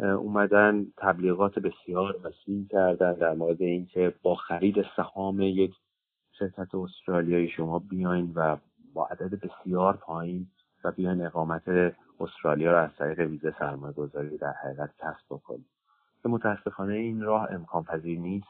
اومدن 0.00 0.86
تبلیغات 0.96 1.58
بسیار 1.58 2.16
وسیع 2.24 2.66
کردن 2.70 3.12
در 3.12 3.34
مورد 3.34 3.62
اینکه 3.62 4.14
با 4.22 4.34
خرید 4.34 4.76
سهام 4.96 5.40
یک 5.40 5.74
شرکت 6.38 6.74
استرالیایی 6.74 7.48
شما 7.48 7.78
بیاین 7.78 8.32
و 8.34 8.56
با 8.94 9.06
عدد 9.06 9.40
بسیار 9.40 9.96
پایین 9.96 10.46
و 10.84 10.92
بیاین 10.92 11.26
اقامت 11.26 11.62
استرالیا 12.20 12.72
رو 12.72 12.78
از 12.78 12.90
طریق 12.98 13.20
ویزه 13.20 13.54
سرمایه 13.58 13.92
گذاری 13.92 14.38
در 14.38 14.52
حقیقت 14.52 14.90
کسب 14.98 15.24
بکنید. 15.30 15.66
که 16.22 16.28
متاسفانه 16.28 16.94
این 16.94 17.22
راه 17.22 17.48
امکان 17.50 17.84
پذیر 17.84 18.18
نیست 18.18 18.46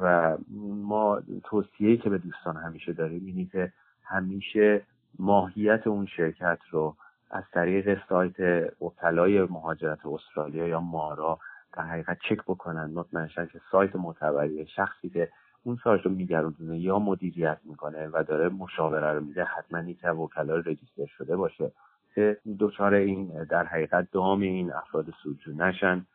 و 0.00 0.36
ما 0.84 1.22
توصیه‌ای 1.44 1.96
که 1.96 2.10
به 2.10 2.18
دوستان 2.18 2.56
همیشه 2.56 2.92
داریم 2.92 3.26
اینه 3.26 3.44
که 3.44 3.72
همیشه 4.02 4.82
ماهیت 5.18 5.86
اون 5.86 6.06
شرکت 6.06 6.58
رو 6.70 6.96
از 7.30 7.44
طریق 7.52 7.98
سایت 8.08 8.34
وکلای 8.80 9.42
مهاجرت 9.42 10.06
استرالیا 10.06 10.68
یا 10.68 10.80
مارا 10.80 11.38
در 11.72 11.82
حقیقت 11.82 12.18
چک 12.28 12.42
بکنن. 12.42 12.90
مطمئن 12.94 13.28
که 13.28 13.60
سایت 13.72 13.96
معتبری 13.96 14.66
شخصی 14.66 15.08
که 15.08 15.28
اون 15.62 15.78
سایت 15.84 16.02
رو 16.02 16.10
میگردونه 16.10 16.78
یا 16.78 16.98
مدیریت 16.98 17.58
می‌کنه 17.64 18.08
و 18.12 18.24
داره 18.28 18.48
مشاوره 18.48 19.12
رو 19.12 19.20
میده 19.20 19.44
حتما 19.44 19.80
یک 19.80 20.04
وکلا 20.04 20.56
رجیستر 20.56 21.06
شده 21.06 21.36
باشه 21.36 21.72
که 22.14 22.36
دچار 22.60 22.94
این 22.94 23.44
در 23.44 23.66
حقیقت 23.66 24.08
دام 24.12 24.40
این 24.40 24.72
افراد 24.72 25.06
سودجو 25.22 25.52
نشن 25.52 26.06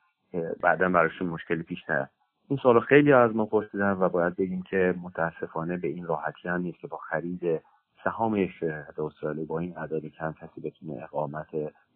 بعدا 0.62 0.89
براشون 0.89 1.28
مشکلی 1.28 1.63
پیش 1.63 1.89
نیاد. 1.89 2.10
این 2.47 2.60
سوال 2.63 2.80
خیلی 2.80 3.13
از 3.13 3.36
ما 3.36 3.45
پرسیدن 3.45 3.91
و 3.91 4.10
باید 4.10 4.36
بگیم 4.36 4.63
که 4.63 4.95
متاسفانه 5.02 5.78
به 5.78 5.88
این 5.88 6.06
راحتی 6.06 6.49
هم 6.49 6.62
نیست 6.62 6.80
که 6.80 6.88
با 6.88 6.97
خرید 6.97 7.62
سهام 8.04 8.48
شرکت 8.48 9.00
استرالیا 9.00 9.46
با 9.46 9.60
این 9.60 9.78
اعداد 9.78 10.06
کم 10.06 10.34
کسی 10.42 10.62
بتونه 10.62 11.04
اقامت 11.04 11.48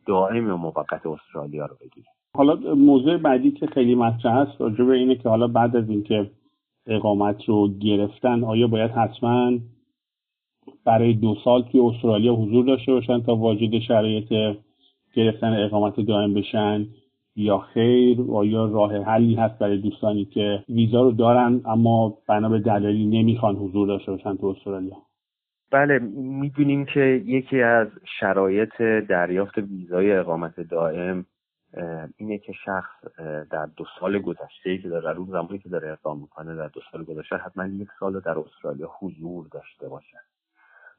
دائم 0.05 0.53
و 0.53 0.57
موقت 0.57 1.05
استرالیا 1.05 1.65
رو 1.65 1.75
بگیره. 1.81 2.07
حالا 2.35 2.75
موضوع 2.75 3.17
بعدی 3.17 3.51
که 3.51 3.67
خیلی 3.67 3.95
مطرح 3.95 4.37
است 4.37 4.61
راجع 4.61 4.83
به 4.83 4.93
اینه 4.93 5.15
که 5.15 5.29
حالا 5.29 5.47
بعد 5.47 5.75
از 5.75 5.89
اینکه 5.89 6.31
اقامت 6.87 7.45
رو 7.45 7.67
گرفتن 7.67 8.43
آیا 8.43 8.67
باید 8.67 8.91
حتما 8.91 9.51
برای 10.85 11.13
دو 11.13 11.35
سال 11.43 11.61
توی 11.61 11.79
استرالیا 11.79 12.33
حضور 12.33 12.65
داشته 12.65 12.91
باشن 12.91 13.21
تا 13.21 13.35
واجد 13.35 13.79
شرایط 13.79 14.57
گرفتن 15.13 15.63
اقامت 15.63 15.99
دائم 15.99 16.33
بشن؟ 16.33 16.87
یا 17.35 17.57
خیر 17.57 18.21
آیا 18.31 18.65
راه 18.65 19.03
حلی 19.03 19.35
هست 19.35 19.59
برای 19.59 19.77
دوستانی 19.77 20.25
که 20.25 20.63
ویزا 20.69 21.01
رو 21.01 21.11
دارن 21.11 21.61
اما 21.65 22.17
بنا 22.27 22.49
به 22.49 22.59
دلایلی 22.59 23.05
نمی‌خوان 23.05 23.55
حضور 23.55 23.87
داشته 23.87 24.11
باشن 24.11 24.37
تو 24.37 24.47
استرالیا؟ 24.47 25.06
بله 25.71 25.99
می‌دونیم 26.15 26.85
که 26.85 26.99
یکی 27.25 27.61
از 27.61 27.87
شرایط 28.19 28.81
دریافت 29.09 29.57
ویزای 29.57 30.11
اقامت 30.11 30.59
دائم 30.59 31.25
اینه 32.17 32.37
که 32.37 32.53
شخص 32.65 33.19
در 33.51 33.65
دو 33.65 33.85
سال 33.99 34.19
گذشته 34.19 34.77
که 34.77 34.89
در 34.89 35.07
اون 35.07 35.27
زمانی 35.27 35.59
که 35.59 35.69
داره 35.69 35.91
اقدام 35.91 36.19
می‌کنه 36.19 36.55
در 36.55 36.67
دو 36.67 36.81
سال 36.91 37.03
گذشته 37.03 37.35
حتما 37.35 37.65
یک 37.65 37.87
سال 37.99 38.19
در 38.19 38.39
استرالیا 38.39 38.91
حضور 38.99 39.47
داشته 39.51 39.89
باشه 39.89 40.17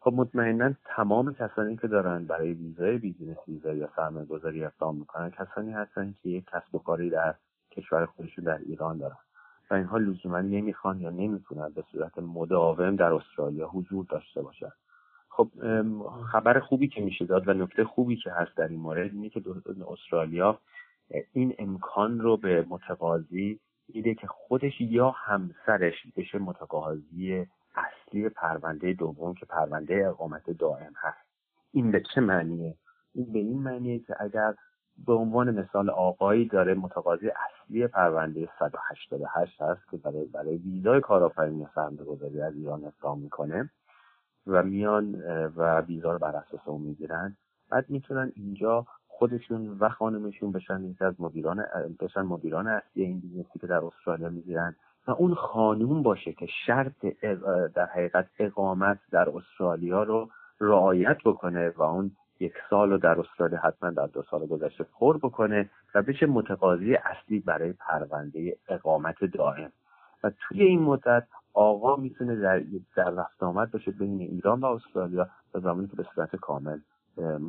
خب 0.00 0.12
مطمئنا 0.12 0.72
تمام 0.84 1.34
کسانی 1.34 1.76
که 1.76 1.88
دارن 1.88 2.24
برای 2.24 2.52
ویزای 2.52 2.98
بیزینس 2.98 3.36
ویزا 3.48 3.74
یا 3.74 3.88
سرمایه 3.96 4.26
گذاری 4.26 4.64
اقدام 4.64 4.96
می‌کنن 4.96 5.30
کسانی 5.30 5.72
هستن 5.72 6.14
که 6.22 6.28
یک 6.28 6.44
کسب 6.44 6.74
و 6.74 6.78
کاری 6.78 7.10
در 7.10 7.34
کشور 7.70 8.06
خودشون 8.06 8.44
در 8.44 8.58
ایران 8.58 8.98
دارن. 8.98 9.16
و 9.70 9.74
اینها 9.74 9.98
لزوما 9.98 10.40
نمی‌خوان 10.40 11.00
یا 11.00 11.10
نمی‌تونن 11.10 11.68
به 11.68 11.84
صورت 11.92 12.18
مداوم 12.18 12.96
در 12.96 13.12
استرالیا 13.12 13.68
حضور 13.68 14.06
داشته 14.08 14.42
باشن. 14.42 14.70
خب 15.28 15.50
خبر 16.32 16.60
خوبی 16.60 16.88
که 16.88 17.00
میشه 17.00 17.24
داد 17.24 17.48
و 17.48 17.54
نکته 17.54 17.84
خوبی 17.84 18.16
که 18.16 18.32
هست 18.32 18.56
در 18.56 18.68
این 18.68 18.80
مورد 18.80 19.12
اینه 19.12 19.28
که 19.28 19.42
استرالیا 19.88 20.58
این 21.32 21.54
امکان 21.58 22.20
رو 22.20 22.36
به 22.36 22.66
متقاضی 22.68 23.60
میده 23.94 24.14
که 24.14 24.26
خودش 24.26 24.80
یا 24.80 25.10
همسرش 25.10 25.94
بشه 26.16 26.38
متقاضی 26.38 27.46
اصلی 27.74 28.28
پرونده 28.28 28.92
دوم 28.92 29.34
که 29.34 29.46
پرونده 29.46 30.06
اقامت 30.08 30.50
دائم 30.50 30.92
هست. 30.96 31.28
این 31.72 31.90
به 31.90 32.02
چه 32.14 32.20
معنیه؟ 32.20 32.74
این 33.14 33.32
به 33.32 33.38
این 33.38 33.62
معنیه 33.62 33.98
که 33.98 34.16
اگر 34.20 34.54
به 35.06 35.12
عنوان 35.12 35.50
مثال 35.50 35.90
آقایی 35.90 36.48
داره 36.48 36.74
متقاضی 36.74 37.28
اصلی 37.28 37.86
پرونده 37.86 38.48
188 38.58 39.62
هست 39.62 39.90
که 39.90 39.96
برای 39.96 40.24
برای 40.24 40.56
ویزای 40.56 41.00
کارآفرینی 41.00 41.66
سرمایه 41.74 42.04
گذاری 42.04 42.40
از 42.40 42.54
ایران 42.54 42.84
اقدام 42.84 43.20
می‌کنه 43.20 43.70
و 44.46 44.62
میان 44.62 45.14
و 45.56 45.80
ویزا 45.80 46.12
رو 46.12 46.18
بر 46.18 46.36
اساس 46.36 46.60
اون 46.68 46.82
می‌گیرن. 46.82 47.36
بعد 47.70 47.90
می‌تونن 47.90 48.32
اینجا 48.36 48.86
خودشون 49.08 49.76
و 49.80 49.88
خانمشون 49.88 50.52
بشن 50.52 50.84
یکی 50.84 51.04
از 51.04 51.20
مدیران 51.20 51.64
بشن 52.00 52.22
مدیران 52.22 52.66
اصلی 52.68 53.02
این 53.02 53.20
business 53.20 53.54
ی 53.54 53.58
که 53.58 53.66
در 53.66 53.84
استرالیا 53.84 54.28
می‌گیرن 54.28 54.76
و 55.06 55.10
اون 55.10 55.34
خانوم 55.34 56.02
باشه 56.02 56.32
که 56.32 56.46
شرط 56.66 57.06
در 57.74 57.86
حقیقت 57.86 58.26
اقامت 58.38 58.98
در 59.10 59.28
استرالیا 59.30 60.02
رو 60.02 60.28
رعایت 60.60 61.18
بکنه 61.24 61.68
و 61.76 61.82
اون 61.82 62.10
یک 62.40 62.52
سال 62.70 62.90
رو 62.90 62.98
در 62.98 63.20
استرالیا 63.20 63.58
حتما 63.58 63.90
در 63.90 64.06
دو 64.06 64.22
سال 64.22 64.46
گذشته 64.46 64.84
پر 64.84 65.18
بکنه 65.18 65.70
و 65.94 66.02
بشه 66.02 66.26
متقاضی 66.26 66.94
اصلی 66.94 67.40
برای 67.40 67.72
پرونده 67.72 68.56
اقامت 68.68 69.24
دائم. 69.24 69.72
و 70.24 70.30
توی 70.40 70.62
این 70.62 70.82
مدت 70.82 71.26
آقا 71.54 71.96
می‌تونه 71.96 72.36
در 72.36 72.62
در 72.96 73.10
رفت 73.10 73.42
آمد 73.42 73.70
باشه 73.70 73.90
بین 73.90 74.20
ایران 74.20 74.60
و 74.60 74.66
استرالیا 74.66 75.28
تا 75.52 75.60
زمانی 75.60 75.88
که 75.88 75.96
به 75.96 76.06
صورت 76.14 76.36
کامل 76.36 76.78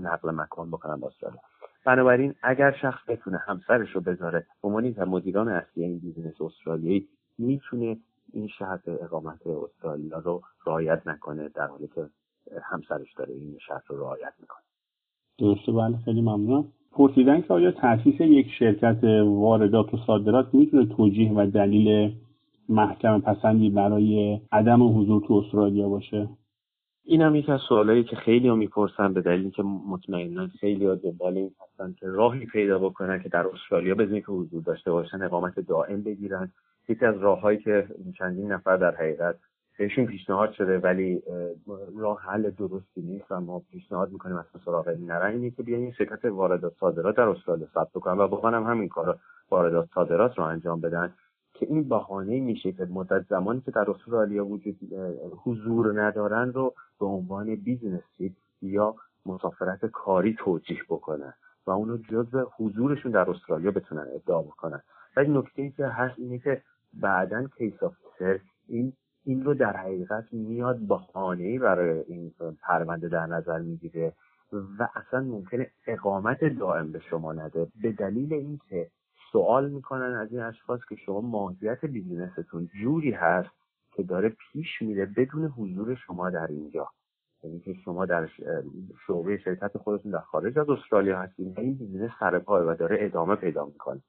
نقل 0.02 0.32
مکان 0.32 0.71
بکنن 0.71 1.04
استرالیا. 1.04 1.41
بنابراین 1.86 2.36
اگر 2.43 2.71
شخص 2.71 2.99
بتونه 3.08 3.38
همسرش 3.38 3.95
رو 3.95 4.02
بذاره 4.02 4.45
عنوان 4.63 5.04
مدیران 5.04 5.47
اصلی 5.47 5.84
این 5.84 5.99
بیزینس 5.99 6.41
استرالیایی 6.41 7.08
می‌تونه 7.38 7.97
این 8.34 8.47
شرط 8.47 8.88
اقامت 8.88 9.47
استرالیا 9.47 10.19
رو 10.19 10.41
رعایت 10.65 11.08
نکنه 11.08 11.49
در 11.49 11.67
حالی 11.67 11.88
که 11.88 12.10
همسرش 12.62 13.13
داره 13.13 13.34
این 13.34 13.58
شرط 13.67 13.84
رو 13.88 13.99
رعایت 13.99 14.34
می‌کنه. 14.39 14.68
درسته 15.39 15.71
بله 15.71 15.97
خیلی 16.06 16.21
ممنونم. 16.21 16.65
پرسیدن 16.91 17.41
که 17.41 17.54
آیا 17.54 17.71
تاسیس 17.71 18.21
یک 18.21 18.47
شرکت 18.60 19.04
واردات 19.23 19.93
و 19.93 19.97
صادرات 20.08 20.54
می‌تونه 20.54 20.86
توجیه 20.86 21.34
و 21.34 21.45
دلیل 21.54 22.12
محکم 22.69 23.19
پسندی 23.19 23.69
برای 23.69 24.39
عدم 24.52 24.99
حضور 24.99 25.21
تو 25.28 25.34
استرالیا 25.34 25.89
باشه؟ 25.89 26.30
این 27.06 27.21
هم 27.21 27.36
یکی 27.36 27.52
از 27.52 27.60
سوالایی 27.69 28.04
که 28.04 28.15
خیلی 28.15 28.47
ها 28.47 28.56
می‌پرسن 28.56 29.13
به 29.13 29.21
دلیلی 29.21 29.52
که 29.52 29.63
مطمئنا 29.63 30.47
خیلی 30.47 30.86
ها 30.86 30.95
دنبال 30.95 31.38
این 31.38 31.52
هستن 31.62 31.95
که 31.99 32.08
راهی 32.08 32.45
پیدا 32.45 32.80
بکنن 32.80 33.23
که 33.23 33.30
در 33.30 33.47
استرالیا 33.47 33.95
بدون 33.95 34.19
که 34.19 34.25
حضور 34.25 34.63
داشته 34.63 34.91
باشن 34.91 35.21
اقامت 35.21 35.60
دائم 35.60 36.04
بگیرن. 36.04 36.52
یکی 36.89 37.06
از 37.06 37.17
راههایی 37.17 37.58
که 37.58 37.88
چندین 38.17 38.52
نفر 38.52 38.78
در 38.78 38.95
حقیقت 38.95 39.36
بهشون 39.80 40.06
پیشنهاد 40.06 40.52
شده 40.52 40.80
ولی 40.80 41.24
راه 41.98 42.22
حل 42.22 42.50
درستی 42.50 43.02
نیست 43.02 43.26
و 43.32 43.39
ما 43.39 43.62
پیشنهاد 43.72 44.12
می‌کنیم 44.12 44.38
از 44.38 44.46
سراغ 44.65 44.89
نرن 44.89 45.32
اینه 45.32 45.50
که 45.50 45.63
بیان 45.63 45.92
شرکت 45.92 46.26
واردات 46.26 46.74
صادرات 46.80 47.15
در 47.15 47.24
استرالیا 47.24 47.68
ثبت 47.74 47.92
کنن 47.92 48.13
و 48.13 48.22
واقعا 48.22 48.58
هم 48.58 48.63
همین 48.63 48.89
کار 48.89 49.20
واردات 49.50 49.89
صادرات 49.94 50.38
رو 50.38 50.44
انجام 50.44 50.82
بدن 50.82 51.13
که 51.54 51.65
این 51.65 51.89
بهانه 51.89 52.39
میشه 52.39 52.72
که 52.72 52.86
مدت 52.86 53.26
زمانی 53.30 53.62
که 53.62 53.72
در 53.72 53.92
استرالیا 53.92 54.46
وجود 54.46 54.78
حضور 55.44 56.02
ندارن 56.02 56.54
رو 56.54 56.74
به 57.00 57.06
عنوان 57.06 57.56
business 57.56 58.04
یا 58.62 58.96
مسافرت 59.26 59.86
کاری 59.86 60.36
توجیه 60.39 60.84
بکنن 60.89 61.34
و 61.68 61.72
اونو 61.72 61.98
جزء 61.98 62.44
حضورشون 62.58 63.12
در 63.12 63.30
استرالیا 63.30 63.72
بتونن 63.72 64.06
ادعا 64.15 64.42
بکنن. 64.42 64.82
ولی 65.18 65.38
نکته 65.38 65.62
ای 65.62 65.72
که 65.72 65.86
هست 65.86 66.20
اینه 66.20 66.39
که 66.39 66.62
بعدا 66.94 67.48
case 67.58 67.84
officer 67.84 68.39
این 68.68 68.94
این 69.30 69.44
رو 69.44 69.54
در 69.54 69.78
حقیقت 69.78 70.34
میاد 70.34 70.78
بهانه 70.78 71.60
برای 71.60 72.04
این 72.08 72.32
پرونده 72.62 73.10
در 73.10 73.26
نظر 73.26 73.60
می‌گیره 73.60 74.13
و 74.54 74.88
اصلا 74.96 75.20
ممکنه 75.20 75.72
اقامت 75.88 76.44
دائم 76.44 76.92
به 76.92 77.00
شما 77.00 77.34
نده. 77.34 77.68
به 77.82 77.92
دلیل 77.92 78.34
اینکه 78.34 78.88
سوال 79.32 79.70
می‌کنن 79.70 80.13
از 80.13 80.32
این 80.32 80.42
اشخاص 80.42 80.80
که 80.89 80.96
شما 80.96 81.22
ماهیت 81.22 81.86
business 81.86 82.47
تون 82.47 82.69
جوری 82.82 83.12
هست 83.12 83.50
که 83.92 84.04
داره 84.04 84.30
پیش 84.30 84.82
میره 84.82 85.06
بدون 85.06 85.46
حضور 85.46 85.96
شما 85.96 86.30
در 86.30 86.48
اینجا. 86.48 86.89
یعنی 87.44 87.60
که 87.60 87.74
شما 87.74 88.06
در 88.06 88.30
شعبه 89.08 89.38
شرکت 89.38 89.78
خودتون 89.78 90.12
در 90.12 90.20
خارج 90.20 90.60
از 90.60 90.70
استرالیا 90.70 91.20
هستید 91.20 91.58
و 91.58 91.62
این 91.62 91.74
business 91.73 92.12
سر 92.20 92.42
و 92.48 92.76
داره 92.76 92.98
ادامه 93.00 93.36
پیدا 93.36 93.65
می‌کنه. 93.65 94.02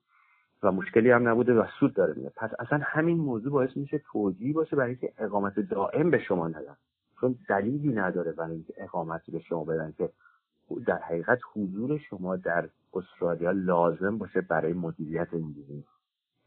و 0.62 0.73
مشکلی 0.73 1.11
هم 1.11 1.29
نبوده 1.29 1.55
و 1.55 1.66
سود 1.81 1.94
داره 1.94 2.14
میده 2.14 2.33
پس 2.37 2.51
اصلا 2.59 2.81
همین 2.83 3.18
موضوع 3.18 3.53
باعث 3.53 3.77
میشه 3.77 4.03
توجیهی 4.12 4.53
باشه 4.53 4.77
برای 4.77 4.90
اینکه 4.90 5.12
اقامت 5.18 5.61
دائم 5.61 6.11
به 6.11 6.18
شما 6.18 6.49
ندن. 6.49 6.77
چون 7.20 7.38
دلیلی 7.49 7.92
نداره 7.92 8.33
برای 8.33 8.53
اینکه 8.53 8.75
اقامتی 8.77 9.33
به 9.33 9.38
شما 9.38 9.64
بدن 9.64 9.92
که 9.99 10.11
در 10.87 10.99
حقیقت 10.99 11.38
حضور 11.55 11.99
شما 11.99 12.37
در 12.37 12.68
استرالیا 12.94 13.51
لازم 13.51 14.18
باشه 14.18 14.40
برای 14.40 14.73
مدیریت 14.73 15.29
این 15.33 15.53
business 15.53 15.85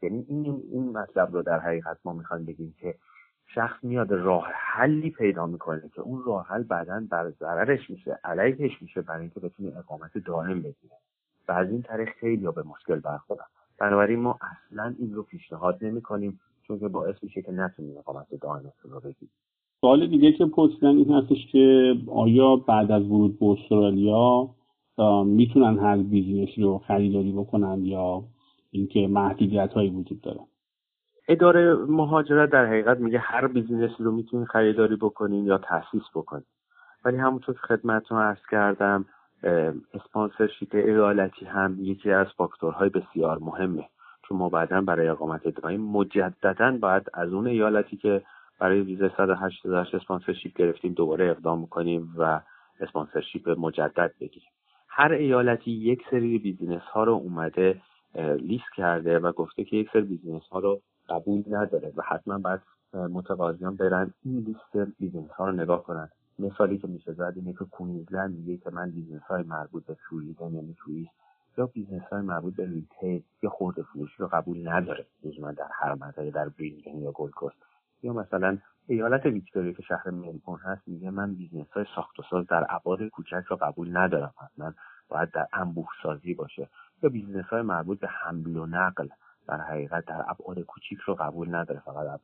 یعنی 0.01 0.25
این 0.27 0.63
این 0.71 0.97
مطلب 0.97 1.33
رو 1.33 1.41
در 1.41 1.59
حقیقت 1.59 1.97
ما 2.05 2.13
می‌خوایم 2.13 2.45
بگیم 2.45 2.75
که 2.77 2.95
شخص 3.47 3.83
میاد 3.83 4.11
راه 4.11 4.47
حلی 4.53 5.09
پیدا 5.09 5.45
می‌کنه 5.45 5.89
که 5.89 6.01
اون 6.01 6.23
راه 6.23 6.47
حل 6.47 6.63
بعدا 6.63 7.07
بر 7.09 7.29
ضررش 7.29 7.89
میشه 7.89 8.19
علیهش 8.23 8.81
میشه 8.81 9.01
برای 9.01 9.21
اینکه 9.21 9.39
بتونه 9.39 9.77
اقامت 9.77 10.17
دائم 10.17 10.59
بگیره. 10.59 10.95
و 11.47 11.51
از 11.51 11.69
این 11.69 11.81
طریق 11.81 12.09
خیلی 12.09 12.51
به 12.51 12.63
مشکل 12.63 12.99
برخورن 12.99 13.45
بنابراین 13.79 14.19
ما 14.19 14.39
اصلا 14.41 14.95
این 14.99 15.13
رو 15.13 15.23
پیشنهاد 15.23 15.77
نمی 15.81 16.01
کنیم 16.01 16.39
چون 16.67 16.79
که 16.79 16.87
باعث 16.87 17.15
میشه 17.21 17.41
که 17.41 17.51
نتونیم 17.51 17.97
اقامت 17.97 18.27
دائمتون 18.41 18.91
رو 18.91 18.99
بگیریم. 18.99 19.31
سوال 19.81 20.07
دیگه 20.07 20.31
که 20.31 20.45
پرسیدن 20.45 20.87
این 20.87 21.11
هستش 21.11 21.47
که 21.51 21.95
آیا 22.07 22.55
بعد 22.55 22.91
از 22.91 23.03
ورود 23.03 23.39
به 23.39 23.45
استرالیا 23.45 24.49
می‌تونن 25.25 25.79
هر 25.79 25.97
business 25.97 26.54
ی 26.54 26.61
رو 26.61 26.77
خریداری 26.77 27.31
بکنن 27.31 27.85
یا 27.85 28.23
اینکه 28.71 29.07
محدودیت 29.07 29.73
هایی 29.73 29.89
وجود 29.89 30.21
داره؟ 30.21 30.39
اداره 31.27 31.75
مهاجرت 31.75 32.49
در 32.49 32.65
حقیقت 32.65 32.97
میگه 32.99 33.19
هر 33.19 33.47
business 33.47 33.97
ی 33.97 34.03
رو 34.03 34.11
می‌تونین 34.11 34.45
خریداری 34.45 34.95
بکنین 34.95 35.45
یا 35.45 35.57
تاسیس 35.57 36.03
بکنین. 36.15 36.45
ولی 37.05 37.17
همونطور 37.17 37.55
که 37.55 37.61
خدمتتون 37.61 38.17
عرض 38.17 38.45
کردم 38.51 39.05
sponsorship 39.93 40.75
ایالتی 40.75 41.45
هم 41.45 41.77
یکی 41.79 42.11
از 42.11 42.27
فاکتورهای 42.37 42.89
بسیار 42.89 43.39
مهمه. 43.39 43.89
چون 44.27 44.37
ما 44.37 44.49
بعدا 44.49 44.81
برای 44.81 45.07
اقامت 45.07 45.47
دائم 45.47 45.81
مجددا 45.81 46.77
باید 46.81 47.03
از 47.13 47.33
اون 47.33 47.47
ایالتی 47.47 47.97
که 47.97 48.21
برای 48.59 48.81
ویزا 48.81 49.09
188 49.17 49.95
sponsorship 49.95 50.57
گرفتیم 50.57 50.93
دوباره 50.93 51.29
اقدام 51.29 51.59
می‌کنیم 51.59 52.13
و 52.17 52.41
sponsorship 52.79 53.49
مجدد 53.49 54.11
بگیریم. 54.19 54.49
هر 54.87 55.11
ایالتی 55.11 55.71
یک 55.71 56.01
سری 56.11 56.37
business 56.37 56.81
ها 56.81 57.03
رو 57.03 57.13
اومده 57.13 57.81
لیست 58.37 58.73
کرده 58.75 59.19
و 59.19 59.31
گفته 59.31 59.63
که 59.63 59.77
یک 59.77 59.89
سری 59.93 60.01
business 60.01 60.43
ها 60.51 60.59
رو 60.59 60.81
قبول 61.09 61.43
نداره 61.49 61.93
و 61.95 62.01
حتما 62.01 62.37
باید 62.37 62.61
متقاضیان 62.93 63.75
برن 63.75 64.13
این 64.25 64.39
لیست 64.39 64.91
business 64.99 65.31
ها 65.31 65.45
رو 65.45 65.51
نگاه 65.51 65.83
کنن. 65.83 66.09
مثالی 66.39 66.77
که 66.77 66.87
میشه 66.87 67.13
زد 67.13 67.33
اینه 67.35 67.53
که 67.53 67.65
کوینزلند 67.71 68.35
میگه 68.35 68.57
که 68.57 68.69
من 68.69 68.91
business 68.91 69.21
های 69.21 69.43
مربوط 69.43 69.85
به 69.85 69.97
توریسم 70.09 70.55
یعنی 70.55 70.75
توریست 70.77 71.11
یا 71.57 71.65
business 71.65 72.01
های 72.01 72.21
مربوط 72.21 72.55
به 72.55 72.65
retail 72.65 73.23
یا 73.43 73.49
خورده 73.49 73.83
فروشی 73.83 74.15
رو 74.17 74.27
قبول 74.27 74.69
نداره 74.69 75.05
لزوما 75.23 75.51
در 75.51 75.69
هر 75.71 75.93
منطقه 75.93 76.31
در 76.31 76.49
بریزبن 76.49 76.97
یا 76.97 77.11
گلد 77.11 77.53
یا 78.03 78.13
مثلا 78.13 78.57
ایالت 78.87 79.25
ویکتوریا 79.25 79.71
که 79.71 79.81
شهر 79.81 80.09
ملبورن 80.09 80.61
هست 80.63 80.87
میگه 80.87 81.09
من 81.09 81.35
business 81.35 81.67
های 81.71 81.85
ساخت 81.95 82.19
و 82.19 82.23
ساز 82.29 82.47
در 82.47 82.65
ابعاد 82.69 83.07
کوچک 83.07 83.43
رو 83.47 83.55
قبول 83.55 83.97
ندارم. 83.97 84.33
حتما 84.37 84.73
باید 85.09 85.31
در 85.31 85.47
انبوه 85.53 85.87
سازی 86.03 86.33
باشه 86.33 86.69
یا 87.03 87.09
business 87.09 87.45
های 87.45 87.61
مربوط 87.61 87.99
به 87.99 88.07
حمل 88.07 88.57
و 88.57 88.65
نقل 88.65 89.07
در 89.47 89.61
حقیقت 89.61 90.05
در 90.05 90.25
ابعاد 90.27 90.59
کوچیک 90.59 90.99
رو 90.99 91.15
قبول 91.15 91.55
نداره 91.55 91.79
فقط 91.79 92.19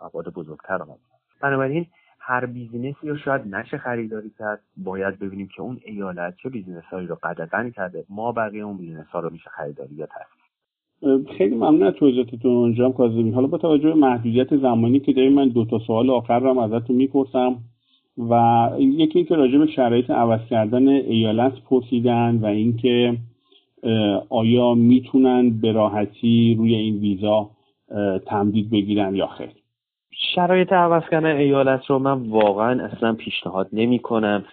ابعاد 0.00 0.28
بزرگتر 0.28 0.78
رو 0.78 0.84
قبول 0.84 0.98
بنابراین 1.40 1.86
هر 2.20 2.46
business 2.46 3.01
ی 3.01 3.08
رو 3.08 3.16
شاید 3.16 3.54
نشه 3.54 3.78
خریداری 3.78 4.30
کرد 4.38 4.60
باید 4.76 5.18
ببینیم 5.18 5.48
که 5.56 5.62
اون 5.62 5.80
ایالت 5.84 6.34
چه 6.42 6.48
business 6.48 6.84
هایی 6.84 7.06
رو 7.06 7.18
قدردانی 7.22 7.70
کرده 7.70 8.04
ما 8.08 8.32
بقیه 8.32 8.64
اون 8.64 8.76
business 8.76 9.06
ها 9.06 9.20
رو 9.20 9.30
میشه 9.30 9.50
خریداری 9.50 9.94
یا 9.94 10.06
تاسیس 10.06 10.40
خیلی 11.38 11.54
ممنون 11.54 11.82
از 11.82 11.94
توضیحاتتون 11.94 12.50
اونجا 12.50 12.90
کاظمی 12.90 13.30
حالا 13.30 13.46
با 13.46 13.58
توجه 13.58 13.88
به 13.88 13.94
محدودیت 13.94 14.56
زمانی 14.56 15.00
که 15.00 15.12
داریم 15.12 15.32
من 15.32 15.48
دو 15.48 15.64
تا 15.64 15.78
سوال 15.78 16.10
آخر 16.10 16.40
رو 16.40 16.58
ازتون 16.58 16.96
می‌پرسم 16.96 17.56
و 18.18 18.70
یکی 18.78 19.18
اینکه 19.18 19.34
راجع 19.34 19.58
به 19.58 19.66
شرایط 19.66 20.10
عوض 20.10 20.40
کردن 20.50 20.88
ایالت 20.88 21.52
پرسیدن 21.70 22.36
و 22.42 22.46
اینکه 22.46 23.16
آیا 24.28 24.74
می‌تونن 24.74 25.60
به 25.60 25.72
راحتی 25.72 26.54
روی 26.58 26.74
این 26.74 26.98
ویزا 26.98 27.50
تمدید 28.26 28.70
بگیرن 28.70 29.14
یا 29.14 29.26
خیر. 29.26 29.59
شرایط 30.12 30.72
عوض 30.72 31.02
کردن 31.10 31.26
ایالت 31.26 31.86
رو 31.86 31.98
من 31.98 32.30
واقعا 32.30 32.84
اصلا 32.84 33.14
پیشنهاد 33.14 33.68
نمی 33.72 33.98
کنم 33.98 34.44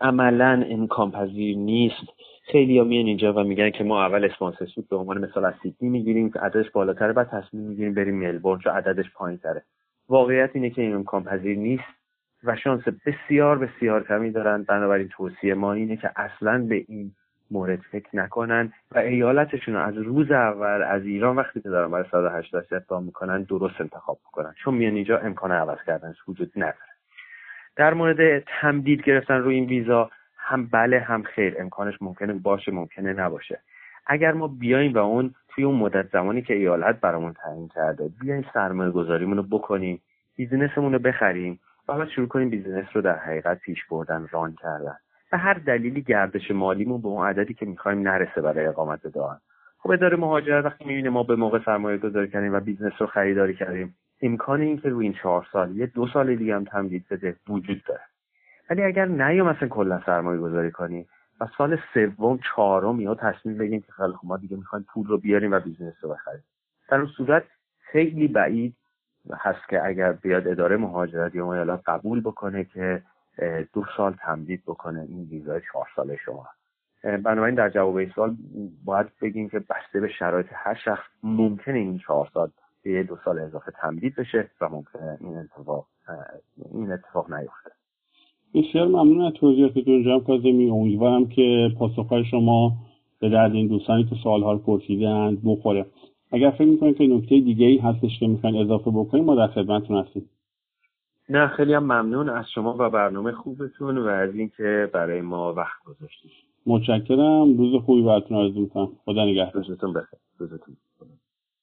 عملا 0.00 0.64
امکان 0.68 1.10
پذیر 1.10 1.56
نیست. 1.56 2.06
خیلی 2.42 2.78
ها 2.78 2.84
میان 2.84 3.06
اینجا 3.06 3.32
و 3.32 3.44
میگن 3.44 3.70
که 3.70 3.84
ما 3.84 4.04
اول 4.04 4.24
اسپانسرشیپ 4.24 4.88
به 4.88 4.96
عنوان 4.96 5.24
مثال 5.24 5.44
از 5.44 5.54
سیدنی 5.62 5.88
می‌گیریم 5.88 6.30
که 6.30 6.40
عددش 6.40 6.70
بالاتره 6.70 7.12
بعد 7.12 7.28
تصمیم 7.28 7.62
می‌گیریم 7.62 7.94
بریم 7.94 8.14
ملبورن 8.14 8.60
چون 8.60 8.72
عددش 8.72 9.06
پایین 9.14 9.38
تره 9.38 9.62
واقعیت 10.08 10.50
اینه 10.54 10.70
که 10.70 10.82
این 10.82 10.94
امکان 10.94 11.24
پذیر 11.24 11.58
نیست 11.58 11.84
و 12.44 12.56
شانس 12.56 12.82
بسیار 13.06 13.58
بسیار 13.58 14.06
کمی 14.06 14.30
دارن. 14.30 14.62
بنابراین 14.62 15.08
توصیه 15.08 15.54
ما 15.54 15.72
اینه 15.72 15.96
که 15.96 16.10
اصلا 16.16 16.66
به 16.68 16.84
این 16.88 17.12
مورد 17.50 17.80
فکر 17.80 18.16
نکنن 18.16 18.72
و 18.92 18.98
ایالتشون 18.98 19.76
از 19.76 19.96
روز 19.96 20.30
اول 20.30 20.82
از 20.82 21.02
ایران 21.02 21.36
وقتی 21.36 21.60
که 21.60 21.68
دارن 21.68 21.90
برای 21.90 22.04
180 22.10 22.66
اقدام 22.72 23.04
می‌کنن 23.04 23.42
درست 23.42 23.80
انتخاب 23.80 24.18
بکنن 24.24 24.54
چون 24.64 24.74
میان 24.74 24.94
اینجا 24.94 25.18
امکان 25.18 25.52
عوض 25.52 25.78
کردنش 25.86 26.16
وجود 26.28 26.52
نداره. 26.56 26.90
در 27.76 27.94
مورد 27.94 28.44
تمدید 28.60 29.02
گرفتن 29.02 29.34
روی 29.34 29.54
این 29.54 29.64
ویزا 29.64 30.10
هم 30.36 30.66
بله 30.66 31.00
هم 31.00 31.22
خیر. 31.22 31.56
امکانش 31.58 31.94
ممکنه 32.00 32.32
باشه 32.32 32.72
ممکنه 32.72 33.12
نباشه. 33.12 33.60
اگر 34.06 34.32
ما 34.32 34.48
بیایم 34.48 34.92
و 34.92 34.98
اون 34.98 35.34
توی 35.48 35.64
اون 35.64 35.76
مدت 35.76 36.10
زمانی 36.12 36.42
که 36.42 36.54
ایالت 36.54 37.00
برامون 37.00 37.32
تعیین 37.32 37.68
کرده 37.68 38.10
بیایم 38.20 38.44
سرمایه 38.54 38.90
گذاریمون 38.90 39.36
رو 39.36 39.42
بکنیم 39.42 40.00
بیزینسمون 40.36 40.92
رو 40.92 40.98
بخریم 40.98 41.60
و 41.88 41.98
بعد 41.98 42.08
شروع 42.08 42.28
کنیم 42.28 42.50
بیزینس 42.50 42.86
رو 42.92 43.02
در 43.02 43.18
حقیقت 43.18 43.60
پیش 43.60 43.84
بردن 43.90 44.26
ران 44.30 44.56
کردن. 44.62 44.96
به 45.30 45.38
هر 45.38 45.54
دلیلی 45.54 46.02
گردش 46.02 46.50
مالیمون 46.50 47.00
به 47.00 47.08
اون 47.08 47.26
عددی 47.26 47.54
که 47.54 47.66
می‌خوایم 47.66 48.08
نرسه 48.08 48.40
برای 48.40 48.66
اقامت 48.66 49.06
دائم 49.06 49.40
خب 49.78 49.90
اداره 49.90 50.16
مهاجرت 50.16 50.64
وقتی 50.64 50.84
می‌بینه 50.84 51.10
ما 51.10 51.22
به 51.22 51.36
موقع 51.36 51.64
سرمایه 51.64 51.98
گذاری 51.98 52.28
کردیم 52.28 52.54
و 52.54 52.60
business 52.60 52.92
رو 52.98 53.06
خریداری 53.06 53.54
کردیم 53.54 53.94
امکان 54.22 54.60
این 54.60 54.78
که 54.78 54.88
روی 54.88 55.04
این 55.04 55.14
چهار 55.14 55.46
سال 55.52 55.76
یه 55.76 55.86
دو 55.86 56.06
سال 56.06 56.36
دیگه 56.36 56.54
هم 56.54 56.64
تمدید 56.64 57.06
بده 57.10 57.36
وجود 57.48 57.82
داره. 57.84 58.00
ولی 58.70 58.82
اگر 58.82 59.06
نیام 59.06 59.48
مثلا 59.48 59.68
کلا 59.68 60.02
سرمایه 60.06 60.40
گذاری 60.40 60.70
کنیم 60.70 61.06
و 61.40 61.46
سال 61.58 61.78
سوم 61.94 62.38
چهارم 62.38 63.00
یا 63.00 63.14
تصمیم 63.14 63.58
بگیم 63.58 63.80
که 63.80 63.92
خیلی 63.92 64.12
ما 64.22 64.36
دیگه 64.36 64.56
می‌خوایم 64.56 64.86
پول 64.94 65.06
رو 65.06 65.18
بیاریم 65.18 65.52
و 65.52 65.60
business 65.60 65.94
رو 66.00 66.10
بخریم. 66.10 66.44
در 66.88 66.96
اون 66.96 67.06
صورت 67.06 67.44
خیلی 67.80 68.28
بعید 68.28 68.76
هست 69.32 69.68
که 69.68 69.86
اگر 69.86 70.12
بیاد 70.12 70.48
اداره 70.48 70.76
مهاجرت 70.76 71.34
یا 71.34 71.52
ایالات 71.52 71.82
قبول 71.86 72.20
بکنه 72.20 72.64
که 72.64 73.02
دو 73.72 73.84
سال 73.96 74.12
تمدید 74.12 74.62
بکنه 74.66 75.00
این 75.08 75.28
ویزای 75.30 75.60
چهار 75.72 75.86
ساله 75.96 76.16
شما. 76.24 76.46
بنابراین 77.02 77.54
در 77.54 77.70
جواب 77.70 77.96
این 77.96 78.10
سوال 78.14 78.36
باید 78.84 79.06
بگیم 79.22 79.48
که 79.48 79.58
بسته 79.58 80.00
به 80.00 80.08
شرایط 80.18 80.46
هر 80.52 80.74
شخص 80.84 81.06
ممکنه 81.22 81.78
این 81.78 81.98
چهار 81.98 82.28
سال 82.34 82.50
به 82.82 83.02
دو 83.02 83.16
سال 83.24 83.38
اضافه 83.38 83.72
تمدید 83.82 84.14
بشه 84.16 84.50
و 84.60 84.68
ممکنه 84.68 85.18
این 85.20 85.36
اتفاق 85.36 85.86
این 86.72 86.92
اتفاق 86.92 87.32
نیفته. 87.32 87.70
بسیار 88.54 88.88
ممنون 88.88 89.20
از 89.20 89.32
توضیحاتتون 89.32 90.02
جناب 90.02 90.26
کاظمی 90.26 90.70
امیدوارم 90.70 91.28
که 91.28 91.68
پاسخهای 91.78 92.24
شما 92.24 92.72
به 93.20 93.28
درد 93.28 93.52
این 93.52 93.68
دوستانی 93.68 94.04
که 94.04 94.16
سوالها 94.22 94.52
رو 94.52 94.58
پرسیدند 94.58 95.38
بخوره 95.44 95.86
اگر 96.32 96.50
فکر 96.50 96.64
می‌کنید 96.64 96.96
که 96.96 97.06
نکته 97.06 97.40
دیگه 97.40 97.66
ای 97.66 97.78
هستش 97.78 98.18
که 98.20 98.26
می‌خواین 98.26 98.56
اضافه 98.56 98.90
بکنیم 98.90 99.24
ما 99.24 99.34
در 99.34 99.46
خدمتتون 99.46 100.04
هستیم. 100.04 100.30
نه 101.30 101.48
خیلی 101.48 101.74
هم 101.74 101.82
ممنون 101.82 102.28
از 102.28 102.50
شما 102.50 102.76
و 102.78 102.90
برنامه 102.90 103.32
خوبتون 103.32 103.98
و 103.98 104.06
از 104.06 104.34
اینکه 104.34 104.90
برای 104.92 105.20
ما 105.20 105.54
وقت 105.54 105.84
گذاشتید. 105.84 106.30
متشکرم. 106.66 107.56
روز 107.58 107.82
خوبی 107.82 108.02
براتون 108.02 108.36
آرزو 108.36 108.60
می‌کنم. 108.60 108.88
خدا 109.04 109.24
نگهدار. 109.24 109.64
روزتون 109.64 109.92
بخیر. 109.92 110.18
روزتون 110.38 110.76